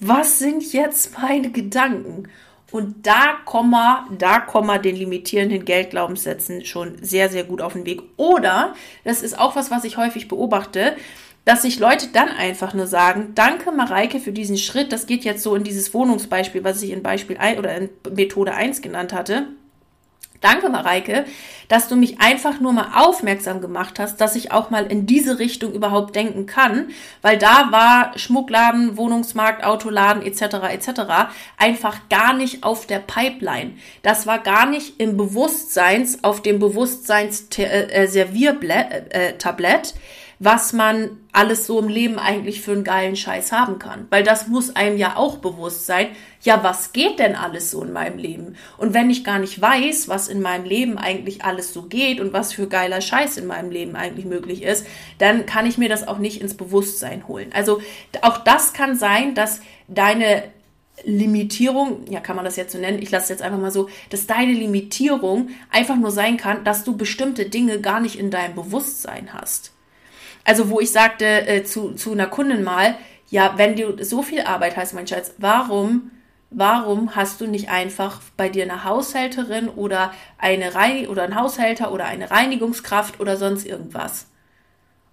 Was 0.00 0.38
sind 0.38 0.72
jetzt 0.72 1.18
meine 1.18 1.50
Gedanken? 1.50 2.28
Und 2.72 3.06
da 3.06 3.36
kommen 3.44 3.70
wir, 3.70 4.06
da 4.18 4.40
kommen 4.40 4.66
wir 4.66 4.78
den 4.78 4.96
limitierenden 4.96 5.64
Geldglaubenssätzen 5.64 6.64
schon 6.64 6.96
sehr, 7.00 7.28
sehr 7.28 7.44
gut 7.44 7.62
auf 7.62 7.74
den 7.74 7.86
Weg. 7.86 8.02
Oder, 8.16 8.74
das 9.04 9.22
ist 9.22 9.38
auch 9.38 9.54
was, 9.54 9.70
was 9.70 9.84
ich 9.84 9.96
häufig 9.96 10.26
beobachte, 10.26 10.96
dass 11.44 11.62
sich 11.62 11.78
Leute 11.78 12.08
dann 12.12 12.28
einfach 12.28 12.74
nur 12.74 12.88
sagen, 12.88 13.32
danke 13.36 13.70
Mareike 13.70 14.18
für 14.18 14.32
diesen 14.32 14.58
Schritt. 14.58 14.90
Das 14.90 15.06
geht 15.06 15.24
jetzt 15.24 15.44
so 15.44 15.54
in 15.54 15.62
dieses 15.62 15.94
Wohnungsbeispiel, 15.94 16.64
was 16.64 16.82
ich 16.82 16.90
in 16.90 17.04
Beispiel 17.04 17.36
1 17.36 17.58
oder 17.58 17.76
in 17.76 17.88
Methode 18.12 18.52
1 18.52 18.82
genannt 18.82 19.12
hatte. 19.12 19.46
Danke, 20.40 20.68
Mareike, 20.68 21.24
dass 21.68 21.86
du 21.88 21.96
mich 21.96 22.20
einfach 22.20 22.60
nur 22.60 22.72
mal 22.72 22.90
aufmerksam 22.94 23.60
gemacht 23.60 23.98
hast, 23.98 24.20
dass 24.20 24.36
ich 24.36 24.52
auch 24.52 24.70
mal 24.70 24.86
in 24.86 25.06
diese 25.06 25.38
Richtung 25.38 25.72
überhaupt 25.72 26.14
denken 26.14 26.46
kann, 26.46 26.90
weil 27.22 27.38
da 27.38 27.72
war 27.72 28.16
Schmuckladen, 28.18 28.96
Wohnungsmarkt, 28.96 29.64
Autoladen 29.64 30.22
etc. 30.22 30.72
etc. 30.72 30.88
einfach 31.56 32.08
gar 32.08 32.32
nicht 32.32 32.62
auf 32.64 32.86
der 32.86 33.00
Pipeline. 33.00 33.72
Das 34.02 34.26
war 34.26 34.38
gar 34.38 34.66
nicht 34.66 35.00
im 35.00 35.16
Bewusstseins, 35.16 36.24
auf 36.24 36.42
dem 36.42 36.58
Bewusstseins-Serviertablett. 36.58 39.06
Äh, 39.12 39.30
äh, 39.30 39.36
was 40.38 40.72
man 40.72 41.18
alles 41.32 41.66
so 41.66 41.78
im 41.78 41.88
Leben 41.88 42.18
eigentlich 42.18 42.60
für 42.60 42.72
einen 42.72 42.84
geilen 42.84 43.16
Scheiß 43.16 43.52
haben 43.52 43.78
kann. 43.78 44.06
Weil 44.10 44.22
das 44.22 44.48
muss 44.48 44.76
einem 44.76 44.98
ja 44.98 45.16
auch 45.16 45.38
bewusst 45.38 45.86
sein. 45.86 46.08
Ja, 46.42 46.62
was 46.62 46.92
geht 46.92 47.18
denn 47.18 47.34
alles 47.34 47.70
so 47.70 47.82
in 47.82 47.92
meinem 47.92 48.18
Leben? 48.18 48.56
Und 48.76 48.94
wenn 48.94 49.10
ich 49.10 49.24
gar 49.24 49.38
nicht 49.38 49.60
weiß, 49.60 50.08
was 50.08 50.28
in 50.28 50.42
meinem 50.42 50.64
Leben 50.64 50.98
eigentlich 50.98 51.44
alles 51.44 51.72
so 51.72 51.82
geht 51.82 52.20
und 52.20 52.32
was 52.32 52.52
für 52.52 52.68
geiler 52.68 53.00
Scheiß 53.00 53.38
in 53.38 53.46
meinem 53.46 53.70
Leben 53.70 53.96
eigentlich 53.96 54.26
möglich 54.26 54.62
ist, 54.62 54.86
dann 55.18 55.46
kann 55.46 55.66
ich 55.66 55.78
mir 55.78 55.88
das 55.88 56.06
auch 56.06 56.18
nicht 56.18 56.40
ins 56.40 56.56
Bewusstsein 56.56 57.26
holen. 57.28 57.50
Also 57.54 57.80
auch 58.22 58.38
das 58.38 58.72
kann 58.72 58.96
sein, 58.96 59.34
dass 59.34 59.60
deine 59.88 60.42
Limitierung, 61.04 62.04
ja, 62.10 62.20
kann 62.20 62.36
man 62.36 62.44
das 62.44 62.56
jetzt 62.56 62.72
so 62.72 62.78
nennen, 62.78 63.02
ich 63.02 63.10
lasse 63.10 63.24
es 63.24 63.28
jetzt 63.28 63.42
einfach 63.42 63.58
mal 63.58 63.70
so, 63.70 63.88
dass 64.10 64.26
deine 64.26 64.52
Limitierung 64.52 65.50
einfach 65.70 65.96
nur 65.96 66.10
sein 66.10 66.36
kann, 66.36 66.64
dass 66.64 66.84
du 66.84 66.96
bestimmte 66.96 67.46
Dinge 67.46 67.80
gar 67.80 68.00
nicht 68.00 68.18
in 68.18 68.30
deinem 68.30 68.54
Bewusstsein 68.54 69.34
hast. 69.34 69.72
Also 70.46 70.70
wo 70.70 70.78
ich 70.78 70.92
sagte 70.92 71.24
äh, 71.24 71.64
zu, 71.64 71.94
zu 71.94 72.12
einer 72.12 72.28
Kundin 72.28 72.62
mal, 72.62 72.94
ja, 73.28 73.54
wenn 73.56 73.74
du 73.74 74.02
so 74.04 74.22
viel 74.22 74.42
Arbeit 74.42 74.76
hast, 74.76 74.94
mein 74.94 75.08
Schatz, 75.08 75.34
warum, 75.38 76.12
warum 76.50 77.16
hast 77.16 77.40
du 77.40 77.48
nicht 77.48 77.68
einfach 77.68 78.20
bei 78.36 78.48
dir 78.48 78.62
eine 78.62 78.84
Haushälterin 78.84 79.68
oder 79.68 80.12
eine 80.38 80.76
Rein 80.76 81.08
oder 81.08 81.24
ein 81.24 81.34
Haushälter 81.34 81.92
oder 81.92 82.04
eine 82.04 82.30
Reinigungskraft 82.30 83.18
oder 83.18 83.36
sonst 83.36 83.66
irgendwas? 83.66 84.28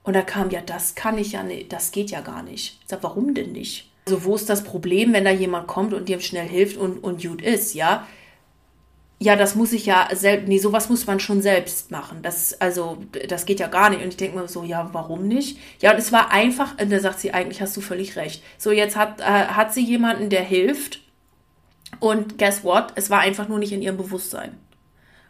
Und 0.03 0.13
da 0.13 0.21
kam, 0.21 0.51
ja, 0.51 0.61
das 0.61 0.93
kann 0.93 1.17
ich 1.17 1.31
ja 1.31 1.41
nicht, 1.41 1.73
das 1.73 1.91
geht 1.91 2.11
ja 2.11 2.21
gar 2.21 2.43
nicht. 2.43 2.79
Ich 2.83 2.89
sag, 2.89 3.01
warum 3.01 3.33
denn 3.33 3.53
nicht? 3.53 3.89
Also, 4.05 4.25
wo 4.25 4.35
ist 4.35 4.49
das 4.49 4.63
Problem, 4.63 5.13
wenn 5.13 5.23
da 5.23 5.31
jemand 5.31 5.65
kommt 5.65 5.95
und 5.95 6.09
dir 6.09 6.19
schnell 6.19 6.47
hilft 6.47 6.77
und, 6.77 7.03
und 7.03 7.23
gut 7.23 7.41
ist, 7.41 7.73
ja? 7.73 8.05
Ja, 9.23 9.37
das 9.37 9.55
muss 9.55 9.71
ich 9.71 9.85
ja 9.85 10.09
selbst, 10.13 10.49
nee, 10.49 10.57
sowas 10.57 10.89
muss 10.89 11.07
man 11.07 11.21
schon 11.21 11.41
selbst 11.41 11.91
machen. 11.91 12.19
Das, 12.23 12.59
also, 12.59 12.97
das 13.29 13.45
geht 13.45 13.61
ja 13.61 13.67
gar 13.67 13.89
nicht. 13.89 14.01
Und 14.03 14.09
ich 14.09 14.17
denke 14.17 14.37
mir 14.37 14.49
so, 14.49 14.63
ja, 14.63 14.89
warum 14.91 15.29
nicht? 15.29 15.57
Ja, 15.79 15.91
und 15.91 15.97
es 15.97 16.11
war 16.11 16.31
einfach, 16.31 16.77
und 16.77 16.91
da 16.91 16.99
sagt 16.99 17.21
sie, 17.21 17.33
eigentlich 17.33 17.61
hast 17.61 17.77
du 17.77 17.79
völlig 17.79 18.17
recht. 18.17 18.43
So, 18.57 18.71
jetzt 18.71 18.97
hat, 18.97 19.21
äh, 19.21 19.23
hat 19.23 19.73
sie 19.73 19.81
jemanden, 19.81 20.29
der 20.29 20.41
hilft. 20.41 20.99
Und 22.01 22.37
guess 22.37 22.65
what? 22.65 22.91
Es 22.95 23.09
war 23.09 23.21
einfach 23.21 23.47
nur 23.47 23.59
nicht 23.59 23.71
in 23.71 23.81
ihrem 23.81 23.95
Bewusstsein. 23.95 24.57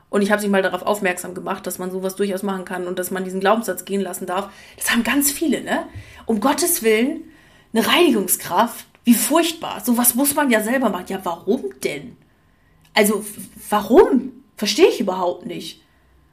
Und 0.10 0.24
ich 0.24 0.32
habe 0.32 0.42
sie 0.42 0.50
mal 0.50 0.64
darauf 0.64 0.82
aufmerksam 0.82 1.36
gemacht, 1.36 1.68
dass 1.68 1.78
man 1.78 1.92
sowas 1.92 2.16
durchaus 2.16 2.42
machen 2.42 2.66
kann 2.66 2.88
und 2.88 2.98
dass 2.98 3.12
man 3.12 3.24
diesen 3.24 3.42
Glaubenssatz 3.42 3.86
gehen 3.86 4.02
lassen 4.02 4.26
darf. 4.26 4.50
Das 4.76 4.90
haben 4.90 5.04
ganz 5.04 5.32
viele, 5.32 5.62
ne? 5.62 5.86
Um 6.26 6.40
Gottes 6.40 6.82
Willen, 6.82 7.26
eine 7.76 7.86
Reinigungskraft, 7.86 8.88
wie 9.04 9.14
furchtbar. 9.14 9.84
Sowas 9.86 10.16
muss 10.16 10.34
man 10.34 10.50
ja 10.50 10.62
selber 10.62 10.90
machen. 10.90 11.06
Ja, 11.10 11.20
warum 11.24 11.66
denn? 11.84 12.18
Also, 12.94 13.26
warum? 13.70 14.32
Verstehe 14.58 14.88
ich 14.88 15.00
überhaupt 15.00 15.46
nicht. 15.46 15.82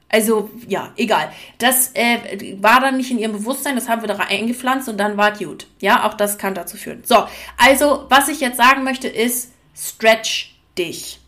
Also, 0.09 0.49
ja, 0.67 0.91
egal. 0.97 1.31
Das 1.57 1.91
äh, 1.93 2.57
war 2.59 2.81
dann 2.81 2.97
nicht 2.97 3.11
in 3.11 3.19
ihrem 3.19 3.31
Bewusstsein, 3.31 3.75
das 3.75 3.87
haben 3.87 4.01
wir 4.01 4.07
da 4.07 4.17
eingepflanzt 4.17 4.89
und 4.89 4.97
dann 4.97 5.17
war 5.17 5.31
gut. 5.31 5.67
Ja, 5.79 6.05
auch 6.07 6.15
das 6.15 6.37
kann 6.37 6.53
dazu 6.53 6.77
führen. 6.77 7.03
So, 7.05 7.25
also, 7.57 8.05
was 8.09 8.27
ich 8.27 8.41
jetzt 8.41 8.57
sagen 8.57 8.83
möchte, 8.83 9.07
ist, 9.07 9.53
stretch 9.73 10.55
dich 10.77 11.21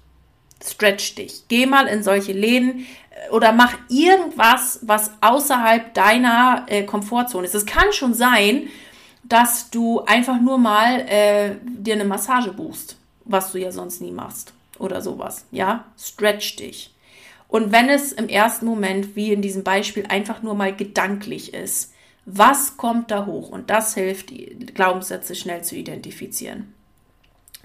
stretch 0.65 1.15
dich. 1.15 1.43
Geh 1.47 1.65
mal 1.65 1.87
in 1.87 2.03
solche 2.03 2.33
Läden 2.33 2.85
äh, 3.09 3.29
oder 3.31 3.51
mach 3.51 3.73
irgendwas, 3.89 4.79
was 4.83 5.11
außerhalb 5.21 5.93
deiner 5.93 6.65
äh, 6.67 6.83
Komfortzone 6.83 7.45
ist. 7.45 7.55
Es 7.55 7.65
kann 7.65 7.91
schon 7.91 8.13
sein, 8.13 8.69
dass 9.23 9.69
du 9.69 10.01
einfach 10.01 10.39
nur 10.39 10.57
mal 10.57 11.01
äh, 11.01 11.55
dir 11.63 11.95
eine 11.95 12.05
Massage 12.05 12.51
buchst, 12.51 12.97
was 13.25 13.51
du 13.51 13.59
ja 13.59 13.71
sonst 13.71 14.01
nie 14.01 14.11
machst 14.11 14.53
oder 14.83 15.01
sowas. 15.01 15.45
Ja, 15.51 15.85
stretch 15.97 16.57
dich. 16.57 16.93
Und 17.47 17.71
wenn 17.71 17.89
es 17.89 18.11
im 18.11 18.29
ersten 18.29 18.65
Moment, 18.65 19.15
wie 19.15 19.31
in 19.31 19.41
diesem 19.41 19.63
Beispiel, 19.63 20.05
einfach 20.07 20.41
nur 20.41 20.55
mal 20.55 20.75
gedanklich 20.75 21.53
ist, 21.53 21.93
was 22.25 22.77
kommt 22.77 23.11
da 23.11 23.25
hoch? 23.25 23.49
Und 23.49 23.69
das 23.69 23.93
hilft, 23.93 24.29
die 24.29 24.55
Glaubenssätze 24.73 25.35
schnell 25.35 25.63
zu 25.63 25.75
identifizieren. 25.75 26.73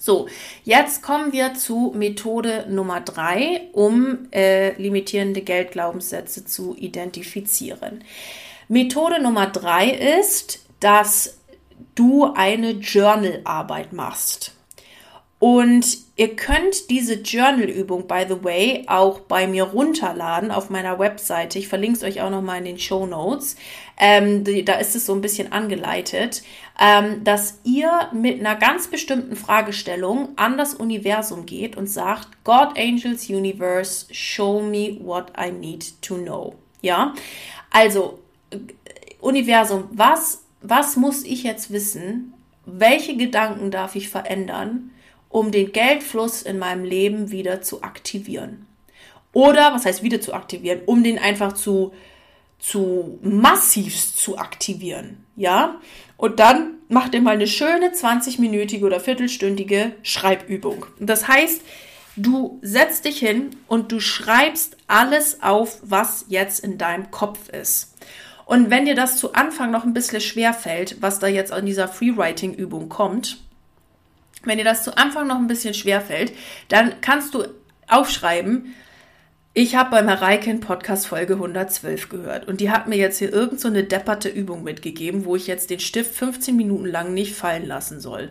So, 0.01 0.29
jetzt 0.65 1.03
kommen 1.03 1.33
wir 1.33 1.55
zu 1.55 1.93
Methode 1.97 2.67
Nummer 2.69 3.01
drei, 3.01 3.63
um 3.73 4.29
äh, 4.31 4.81
limitierende 4.81 5.41
Geldglaubenssätze 5.41 6.45
zu 6.45 6.77
identifizieren. 6.77 8.05
Methode 8.69 9.21
Nummer 9.21 9.47
drei 9.47 9.91
ist, 9.91 10.65
dass 10.79 11.39
du 11.95 12.33
eine 12.35 12.73
Journalarbeit 12.73 13.93
machst. 13.93 14.55
Und 15.41 15.99
ihr 16.17 16.35
könnt 16.35 16.91
diese 16.91 17.15
Journal-Übung, 17.15 18.09
by 18.09 18.25
the 18.29 18.43
way, 18.43 18.85
auch 18.89 19.21
bei 19.21 19.47
mir 19.47 19.65
runterladen 19.65 20.51
auf 20.51 20.69
meiner 20.69 20.99
Webseite. 20.99 21.61
Ich 21.61 21.69
verlinke 21.69 21.99
es 21.99 22.03
euch 22.03 22.21
auch 22.21 22.31
nochmal 22.31 22.59
in 22.59 22.65
den 22.65 22.79
Show 22.79 23.07
Notes. 23.07 23.55
Ähm, 23.99 24.43
da 24.65 24.75
ist 24.75 24.97
es 24.97 25.07
so 25.07 25.15
ein 25.15 25.21
bisschen 25.21 25.53
angeleitet, 25.53 26.43
ähm, 26.81 27.23
dass 27.23 27.61
ihr 27.63 28.09
mit 28.13 28.41
einer 28.41 28.57
ganz 28.57 28.89
bestimmten 28.89 29.37
Fragestellung 29.37 30.31
an 30.35 30.59
das 30.59 30.75
Universum 30.75 31.47
geht 31.47 31.77
und 31.77 31.89
sagt, 31.89 32.29
God, 32.43 32.77
Angels, 32.77 33.29
Universe, 33.29 34.07
show 34.13 34.61
me 34.61 34.99
what 35.01 35.33
I 35.39 35.53
need 35.53 36.03
to 36.03 36.17
know. 36.17 36.57
Ja, 36.83 37.15
also 37.71 38.19
Universum, 39.21 39.85
was, 39.93 40.45
was 40.63 40.97
muss 40.97 41.23
ich 41.23 41.45
jetzt 41.45 41.71
wissen? 41.71 42.35
Welche 42.67 43.17
Gedanken 43.17 43.71
darf 43.71 43.95
ich 43.95 44.09
verändern? 44.09 44.91
Um 45.29 45.51
den 45.51 45.73
Geldfluss 45.73 46.43
in 46.43 46.59
meinem 46.59 46.85
Leben 46.85 47.31
wieder 47.31 47.61
zu 47.63 47.83
aktivieren. 47.83 48.67
Oder, 49.33 49.75
was 49.75 49.85
heißt 49.85 50.03
wieder 50.03 50.21
zu 50.21 50.33
aktivieren? 50.33 50.81
Um 50.87 51.03
den 51.03 51.19
einfach 51.19 51.53
zu, 51.53 51.93
zu 52.59 53.19
massivst 53.23 54.19
zu 54.19 54.39
aktivieren. 54.39 55.25
Ja? 55.37 55.81
Und 56.17 56.41
dann 56.41 56.75
macht 56.89 57.15
ihr 57.15 57.21
mal 57.21 57.35
eine 57.35 57.47
schöne 57.47 57.91
20-minütige 57.91 58.85
oder 58.85 59.01
viertelstündige 59.01 59.93
Schreibübung. 60.03 60.87
Das 60.99 61.29
heißt, 61.29 61.63
du 62.17 62.59
setzt 62.63 63.05
dich 63.05 63.19
hin 63.19 63.51
und 63.69 63.93
du 63.93 64.01
schreibst 64.01 64.77
alles 64.87 65.43
auf, 65.43 65.79
was 65.83 66.25
jetzt 66.29 66.61
in 66.61 66.79
deinem 66.79 67.11
Kopf 67.11 67.49
ist. 67.51 67.95
Und 68.47 68.71
wenn 68.71 68.87
dir 68.87 68.95
das 68.95 69.19
zu 69.19 69.35
Anfang 69.35 69.71
noch 69.71 69.85
ein 69.85 69.93
bisschen 69.93 70.23
schwer 70.23 70.55
fällt, 70.55 71.03
was 71.03 71.19
da 71.19 71.27
jetzt 71.27 71.53
an 71.53 71.67
dieser 71.67 71.87
Freewriting-Übung 71.87 72.89
kommt, 72.89 73.43
wenn 74.45 74.59
dir 74.59 74.65
das 74.65 74.85
zu 74.85 74.97
Anfang 74.97 75.27
noch 75.27 75.37
ein 75.37 75.47
bisschen 75.47 75.75
schwer 75.75 76.01
fällt, 76.01 76.33
dann 76.69 77.01
kannst 77.01 77.35
du 77.35 77.45
aufschreiben, 77.89 78.75
ich 79.55 79.75
habe 79.75 79.91
bei 79.91 80.03
Mareike 80.03 80.51
in 80.51 80.61
Podcast 80.61 81.09
Folge 81.09 81.35
112 81.35 82.11
gehört 82.11 82.47
und 82.47 82.61
die 82.61 82.71
hat 82.71 82.87
mir 82.87 82.97
jetzt 82.97 83.19
hier 83.19 83.33
irgend 83.33 83.59
so 83.59 83.67
eine 83.67 83.83
depperte 83.83 84.29
Übung 84.29 84.63
mitgegeben, 84.63 85.25
wo 85.25 85.35
ich 85.35 85.49
jetzt 85.49 85.71
den 85.71 85.81
Stift 85.81 86.15
15 86.15 86.55
Minuten 86.55 86.87
lang 86.87 87.13
nicht 87.13 87.35
fallen 87.35 87.67
lassen 87.67 88.01
soll. 88.01 88.31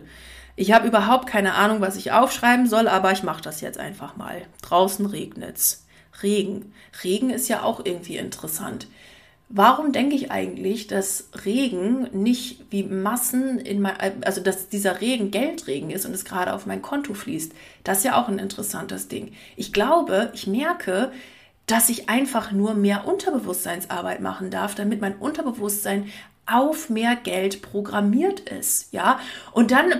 Ich 0.56 0.72
habe 0.72 0.88
überhaupt 0.88 1.28
keine 1.28 1.54
Ahnung, 1.54 1.80
was 1.82 1.96
ich 1.96 2.12
aufschreiben 2.12 2.66
soll, 2.66 2.88
aber 2.88 3.12
ich 3.12 3.22
mache 3.22 3.42
das 3.42 3.60
jetzt 3.60 3.78
einfach 3.78 4.16
mal. 4.16 4.42
Draußen 4.62 5.04
regnet's. 5.04 5.86
Regen. 6.22 6.72
Regen 7.04 7.30
ist 7.30 7.48
ja 7.48 7.62
auch 7.62 7.84
irgendwie 7.84 8.16
interessant. 8.16 8.86
Warum 9.50 9.92
denke 9.92 10.14
ich 10.14 10.30
eigentlich, 10.30 10.88
dass 10.88 11.30
Regen 11.46 12.08
nicht 12.12 12.66
wie 12.70 12.82
Massen 12.82 13.58
in 13.58 13.80
mein, 13.80 13.96
also 14.22 14.42
dass 14.42 14.68
dieser 14.68 15.00
Regen 15.00 15.30
Geldregen 15.30 15.90
ist 15.90 16.04
und 16.04 16.12
es 16.12 16.26
gerade 16.26 16.52
auf 16.52 16.66
mein 16.66 16.82
Konto 16.82 17.14
fließt? 17.14 17.52
Das 17.82 17.98
ist 17.98 18.04
ja 18.04 18.20
auch 18.20 18.28
ein 18.28 18.38
interessantes 18.38 19.08
Ding. 19.08 19.32
Ich 19.56 19.72
glaube, 19.72 20.30
ich 20.34 20.46
merke, 20.46 21.12
dass 21.64 21.88
ich 21.88 22.10
einfach 22.10 22.52
nur 22.52 22.74
mehr 22.74 23.08
Unterbewusstseinsarbeit 23.08 24.20
machen 24.20 24.50
darf, 24.50 24.74
damit 24.74 25.00
mein 25.00 25.16
Unterbewusstsein 25.16 26.10
auf 26.44 26.90
mehr 26.90 27.16
Geld 27.16 27.62
programmiert 27.62 28.40
ist, 28.40 28.92
ja? 28.92 29.18
Und 29.52 29.70
dann, 29.70 29.92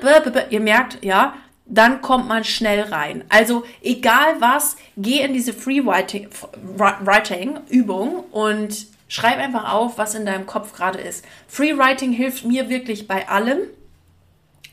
ihr 0.51 0.61
merkt, 0.61 1.05
ja, 1.05 1.35
dann 1.65 2.01
kommt 2.01 2.29
man 2.29 2.45
schnell 2.45 2.81
rein. 2.83 3.25
Also 3.29 3.65
egal 3.83 4.41
was, 4.41 4.77
geh 4.97 5.21
in 5.21 5.35
diese 5.35 5.53
Free 5.53 5.85
Writing, 5.85 6.29
Writing 6.77 7.61
Übung 7.69 8.25
und 8.31 8.87
Schreib 9.09 9.39
einfach 9.39 9.73
auf, 9.73 9.99
was 9.99 10.15
in 10.15 10.27
deinem 10.27 10.47
Kopf 10.47 10.75
gerade 10.75 11.01
ist. 11.01 11.25
Freewriting 11.49 12.13
hilft 12.13 12.45
mir 12.45 12.69
wirklich 12.69 13.09
bei 13.09 13.29
allem. 13.29 13.61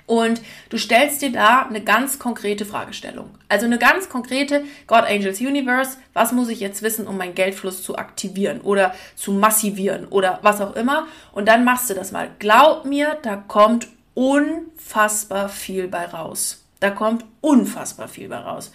Und 0.08 0.41
du 0.69 0.78
stellst 0.78 1.24
dir 1.24 1.32
da 1.32 1.63
eine 1.63 1.82
ganz 1.82 2.19
konkrete 2.19 2.63
Fragestellung. 2.63 3.32
Also 3.50 3.65
eine 3.65 3.80
ganz 3.80 4.08
konkrete 4.08 4.63
God 4.86 5.04
Angels 5.04 5.39
Universe. 5.39 5.98
Was 6.13 6.32
muss 6.32 6.50
ich 6.50 6.60
jetzt 6.60 6.84
wissen, 6.84 7.08
um 7.08 7.17
meinen 7.17 7.34
Geldfluss 7.34 7.82
zu 7.82 7.98
aktivieren 7.98 8.62
oder 8.62 8.93
zu 9.15 9.32
massivieren 9.32 10.06
oder 10.06 10.39
was 10.43 10.62
auch 10.62 10.76
immer? 10.76 11.08
Und 11.32 11.48
dann 11.48 11.63
machst 11.63 11.89
du 11.89 11.95
das 11.95 12.12
mal. 12.12 12.30
Glaub 12.38 12.86
mir, 12.86 13.17
da 13.24 13.36
kommt 13.36 13.88
unfassbar 14.13 15.50
viel 15.50 15.88
bei 15.88 16.06
raus. 16.06 16.63
Da 16.80 16.91
kommt 16.91 17.26
unfassbar 17.41 18.08
viel 18.08 18.30
bei 18.30 18.38
raus. 18.38 18.71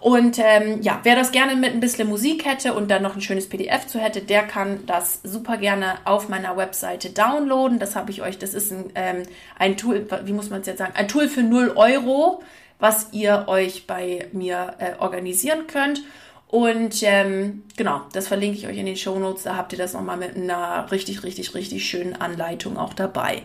Und 0.00 0.38
ähm, 0.38 0.80
ja, 0.80 1.00
wer 1.02 1.14
das 1.14 1.30
gerne 1.30 1.54
mit 1.56 1.72
ein 1.72 1.80
bisschen 1.80 2.08
Musik 2.08 2.46
hätte 2.46 2.72
und 2.72 2.90
dann 2.90 3.02
noch 3.02 3.16
ein 3.16 3.20
schönes 3.20 3.50
PDF 3.50 3.86
zu 3.86 3.98
hätte, 4.00 4.22
der 4.22 4.44
kann 4.44 4.86
das 4.86 5.20
super 5.22 5.58
gerne 5.58 5.98
auf 6.06 6.30
meiner 6.30 6.56
Webseite 6.56 7.10
downloaden. 7.10 7.78
Das 7.78 7.96
habe 7.96 8.10
ich 8.10 8.22
euch, 8.22 8.38
das 8.38 8.54
ist 8.54 8.72
ein, 8.72 8.90
ähm, 8.94 9.24
ein 9.58 9.76
Tool, 9.76 10.06
wie 10.24 10.32
muss 10.32 10.48
man 10.48 10.62
es 10.62 10.66
jetzt 10.66 10.78
sagen, 10.78 10.94
ein 10.96 11.06
Tool 11.06 11.28
für 11.28 11.42
0 11.42 11.74
Euro, 11.76 12.42
was 12.78 13.08
ihr 13.12 13.44
euch 13.46 13.86
bei 13.86 14.26
mir 14.32 14.74
äh, 14.78 14.92
organisieren 14.98 15.66
könnt. 15.66 16.02
Und 16.48 17.02
ähm, 17.02 17.64
genau, 17.76 18.00
das 18.14 18.26
verlinke 18.26 18.56
ich 18.56 18.66
euch 18.66 18.78
in 18.78 18.86
den 18.86 18.96
Show 18.96 19.18
Notes. 19.18 19.42
Da 19.42 19.56
habt 19.56 19.72
ihr 19.72 19.78
das 19.78 19.92
nochmal 19.92 20.16
mit 20.16 20.34
einer 20.34 20.90
richtig, 20.90 21.22
richtig, 21.24 21.54
richtig 21.54 21.84
schönen 21.84 22.16
Anleitung 22.16 22.78
auch 22.78 22.94
dabei. 22.94 23.42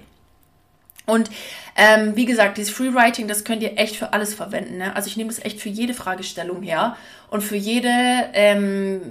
Und 1.06 1.30
ähm, 1.76 2.16
wie 2.16 2.26
gesagt, 2.26 2.58
dieses 2.58 2.74
Freewriting, 2.74 3.28
das 3.28 3.44
könnt 3.44 3.62
ihr 3.62 3.78
echt 3.78 3.96
für 3.96 4.14
alles 4.14 4.34
verwenden. 4.34 4.78
Ne? 4.78 4.96
Also 4.96 5.08
ich 5.08 5.18
nehme 5.18 5.30
es 5.30 5.44
echt 5.44 5.60
für 5.62 5.70
jede 5.70 5.94
Fragestellung 5.94 6.62
her 6.62 6.96
und 7.30 7.42
für 7.42 7.58
jede, 7.58 7.90
ähm, 8.34 9.02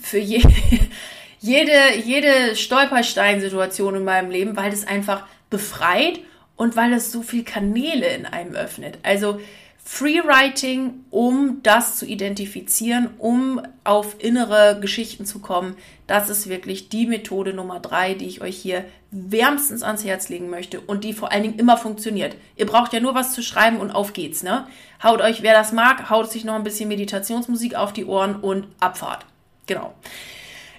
für 0.00 0.18
je, 0.18 0.42
jede, 1.40 1.96
jede 2.04 2.56
Stolpersteinsituation 2.56 3.96
in 3.96 4.04
meinem 4.04 4.30
Leben, 4.30 4.56
weil 4.56 4.70
das 4.70 4.86
einfach 4.86 5.26
befreit 5.50 6.20
und 6.56 6.76
weil 6.76 6.92
es 6.92 7.12
so 7.12 7.22
viel 7.22 7.44
Kanäle 7.44 8.06
in 8.08 8.26
einem 8.26 8.54
öffnet. 8.54 8.98
Also 9.02 9.40
Freewriting, 9.86 11.04
um 11.10 11.60
das 11.62 11.96
zu 11.96 12.06
identifizieren, 12.06 13.10
um 13.18 13.60
auf 13.84 14.16
innere 14.18 14.80
Geschichten 14.80 15.26
zu 15.26 15.40
kommen, 15.40 15.76
das 16.06 16.30
ist 16.30 16.48
wirklich 16.48 16.88
die 16.88 17.06
Methode 17.06 17.52
Nummer 17.52 17.80
drei, 17.80 18.14
die 18.14 18.24
ich 18.24 18.40
euch 18.40 18.56
hier 18.56 18.86
wärmstens 19.10 19.82
ans 19.82 20.02
Herz 20.02 20.30
legen 20.30 20.48
möchte 20.48 20.80
und 20.80 21.04
die 21.04 21.12
vor 21.12 21.32
allen 21.32 21.42
Dingen 21.42 21.58
immer 21.58 21.76
funktioniert. 21.76 22.34
Ihr 22.56 22.64
braucht 22.64 22.94
ja 22.94 23.00
nur 23.00 23.14
was 23.14 23.34
zu 23.34 23.42
schreiben 23.42 23.78
und 23.78 23.90
auf 23.90 24.14
geht's, 24.14 24.42
ne? 24.42 24.66
Haut 25.02 25.20
euch, 25.20 25.42
wer 25.42 25.52
das 25.52 25.72
mag, 25.72 26.08
haut 26.08 26.32
sich 26.32 26.44
noch 26.44 26.54
ein 26.54 26.64
bisschen 26.64 26.88
Meditationsmusik 26.88 27.74
auf 27.74 27.92
die 27.92 28.06
Ohren 28.06 28.36
und 28.36 28.66
Abfahrt. 28.80 29.26
Genau. 29.66 29.92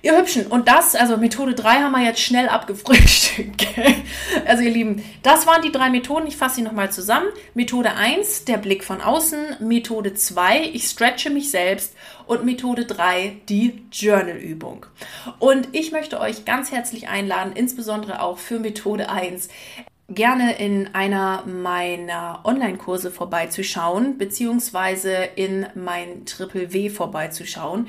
Ihr 0.05 0.15
Hübschen, 0.15 0.45
und 0.45 0.67
das, 0.67 0.93
also 0.93 1.17
Methode 1.17 1.55
3 1.55 1.81
haben 1.81 1.93
wir 1.93 2.03
jetzt 2.03 2.21
schnell 2.21 2.47
abgefrühstückt. 2.47 3.65
also 4.45 4.61
ihr 4.61 4.69
Lieben, 4.69 5.03
das 5.23 5.47
waren 5.47 5.63
die 5.63 5.71
drei 5.71 5.89
Methoden. 5.89 6.27
Ich 6.27 6.37
fasse 6.37 6.57
sie 6.57 6.61
nochmal 6.61 6.91
zusammen. 6.91 7.25
Methode 7.55 7.95
1, 7.95 8.45
der 8.45 8.57
Blick 8.57 8.83
von 8.83 9.01
außen. 9.01 9.55
Methode 9.61 10.13
2, 10.13 10.69
ich 10.73 10.87
stretche 10.87 11.31
mich 11.31 11.49
selbst. 11.49 11.95
Und 12.27 12.45
Methode 12.45 12.85
3, 12.85 13.37
die 13.49 13.83
Journal-Übung. 13.91 14.85
Und 15.39 15.69
ich 15.71 15.91
möchte 15.91 16.19
euch 16.19 16.45
ganz 16.45 16.71
herzlich 16.71 17.07
einladen, 17.07 17.53
insbesondere 17.55 18.21
auch 18.21 18.37
für 18.37 18.59
Methode 18.59 19.09
1, 19.09 19.49
gerne 20.07 20.59
in 20.59 20.93
einer 20.93 21.47
meiner 21.47 22.41
Online-Kurse 22.43 23.09
vorbeizuschauen, 23.09 24.19
beziehungsweise 24.19 25.15
in 25.35 25.65
mein 25.73 26.27
Triple 26.27 26.73
W 26.73 26.91
vorbeizuschauen. 26.91 27.87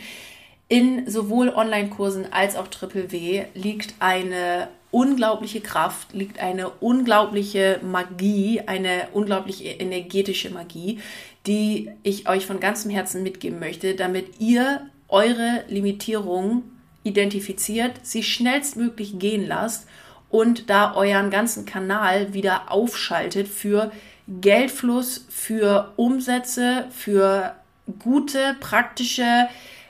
In 0.68 1.08
sowohl 1.08 1.50
Online-Kursen 1.50 2.32
als 2.32 2.56
auch 2.56 2.66
Triple 2.66 3.12
W 3.12 3.44
liegt 3.54 3.94
eine 4.00 4.68
unglaubliche 4.90 5.60
Kraft, 5.60 6.12
liegt 6.12 6.40
eine 6.40 6.70
unglaubliche 6.70 7.80
Magie, 7.84 8.62
eine 8.66 9.08
unglaubliche 9.12 9.64
energetische 9.64 10.50
Magie, 10.50 11.00
die 11.46 11.90
ich 12.02 12.28
euch 12.28 12.46
von 12.46 12.58
ganzem 12.58 12.90
Herzen 12.90 13.22
mitgeben 13.22 13.60
möchte, 13.60 13.94
damit 13.94 14.40
ihr 14.40 14.90
eure 15.08 15.62
Limitierung 15.68 16.64
identifiziert, 17.04 17.92
sie 18.02 18.24
schnellstmöglich 18.24 19.20
gehen 19.20 19.46
lasst 19.46 19.86
und 20.30 20.68
da 20.68 20.94
euren 20.94 21.30
ganzen 21.30 21.64
Kanal 21.64 22.34
wieder 22.34 22.72
aufschaltet 22.72 23.46
für 23.46 23.92
Geldfluss, 24.26 25.26
für 25.28 25.92
Umsätze, 25.94 26.86
für 26.90 27.54
gute, 28.00 28.56
praktische, 28.58 29.48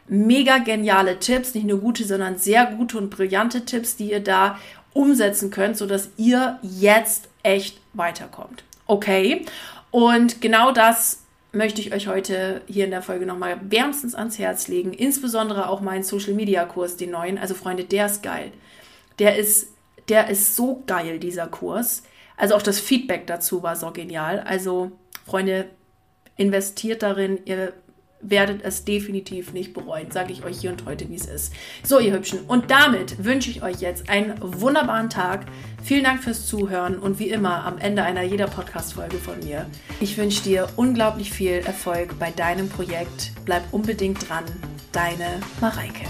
mega 0.09 0.59
geniale 0.59 1.19
Tipps, 1.19 1.55
nicht 1.55 1.67
nur 1.67 1.81
gute, 1.81 2.05
sondern 2.05 2.39
sehr 2.39 2.67
gute 2.67 2.99
und 2.99 3.11
brillante 3.11 3.65
Tipps, 3.65 3.97
die 3.97 4.11
ihr 4.11 4.21
da 4.21 4.59
umsetzen 4.93 5.51
könnt, 5.51 5.77
sodass 5.77 6.11
ihr 6.17 6.59
jetzt 6.63 7.29
echt 7.43 7.81
weiterkommt. 7.93 8.65
Okay? 8.87 9.45
Und 9.91 10.41
genau 10.41 10.73
das 10.73 11.23
möchte 11.53 11.81
ich 11.81 11.93
euch 11.93 12.07
heute 12.07 12.61
hier 12.67 12.85
in 12.85 12.91
der 12.91 13.03
Folge 13.03 13.27
nochmal 13.27 13.59
wärmstens 13.63 14.15
ans 14.15 14.39
Herz 14.39 14.69
legen. 14.69 14.93
Insbesondere 14.93 15.69
auch 15.69 15.81
meinen 15.81 16.03
Social 16.03 16.35
Media 16.35 16.65
Kurs, 16.65 16.97
den 16.97 17.11
neuen. 17.11 17.39
Also 17.39 17.55
Freunde, 17.55 17.85
der 17.85 18.07
ist 18.07 18.23
geil. 18.23 18.53
Der 19.19 19.37
ist 19.37 19.69
der 20.09 20.29
ist 20.29 20.57
so 20.57 20.83
geil, 20.87 21.19
dieser 21.19 21.47
Kurs. 21.47 22.03
Also 22.37 22.55
auch 22.55 22.63
das 22.63 22.81
Feedback 22.81 23.27
dazu 23.27 23.63
war 23.63 23.77
so 23.77 23.91
genial. 23.91 24.41
Also, 24.41 24.93
Freunde, 25.25 25.67
investiert 26.37 27.03
darin. 27.03 27.41
Ihr 27.45 27.73
werdet 28.31 28.62
es 28.64 28.85
definitiv 28.85 29.53
nicht 29.53 29.74
bereuen, 29.74 30.11
sage 30.11 30.33
ich 30.33 30.45
euch 30.45 30.61
hier 30.61 30.70
und 30.70 30.85
heute, 30.87 31.09
wie 31.09 31.14
es 31.14 31.27
ist. 31.27 31.53
So, 31.83 31.99
ihr 31.99 32.12
Hübschen. 32.12 32.41
Und 32.47 32.70
damit 32.70 33.24
wünsche 33.24 33.51
ich 33.51 33.62
euch 33.62 33.81
jetzt 33.81 34.09
einen 34.09 34.35
wunderbaren 34.41 35.11
Tag. 35.11 35.47
Vielen 35.83 36.05
Dank 36.05 36.22
fürs 36.22 36.47
Zuhören 36.47 36.99
und 36.99 37.18
wie 37.18 37.31
immer 37.31 37.64
am 37.64 37.79
Ende 37.79 38.03
einer 38.03 38.22
jeder 38.22 38.47
Podcast-Folge 38.47 39.18
von 39.18 39.39
mir. 39.41 39.66
Ich 40.01 40.16
wünsche 40.18 40.43
dir 40.43 40.68
unglaublich 40.77 41.33
viel 41.33 41.62
Erfolg 41.64 42.18
bei 42.18 42.31
deinem 42.31 42.68
Projekt. 42.68 43.33
Bleib 43.45 43.62
unbedingt 43.72 44.29
dran. 44.29 44.45
Deine 44.93 45.41
Mareike. 45.61 46.07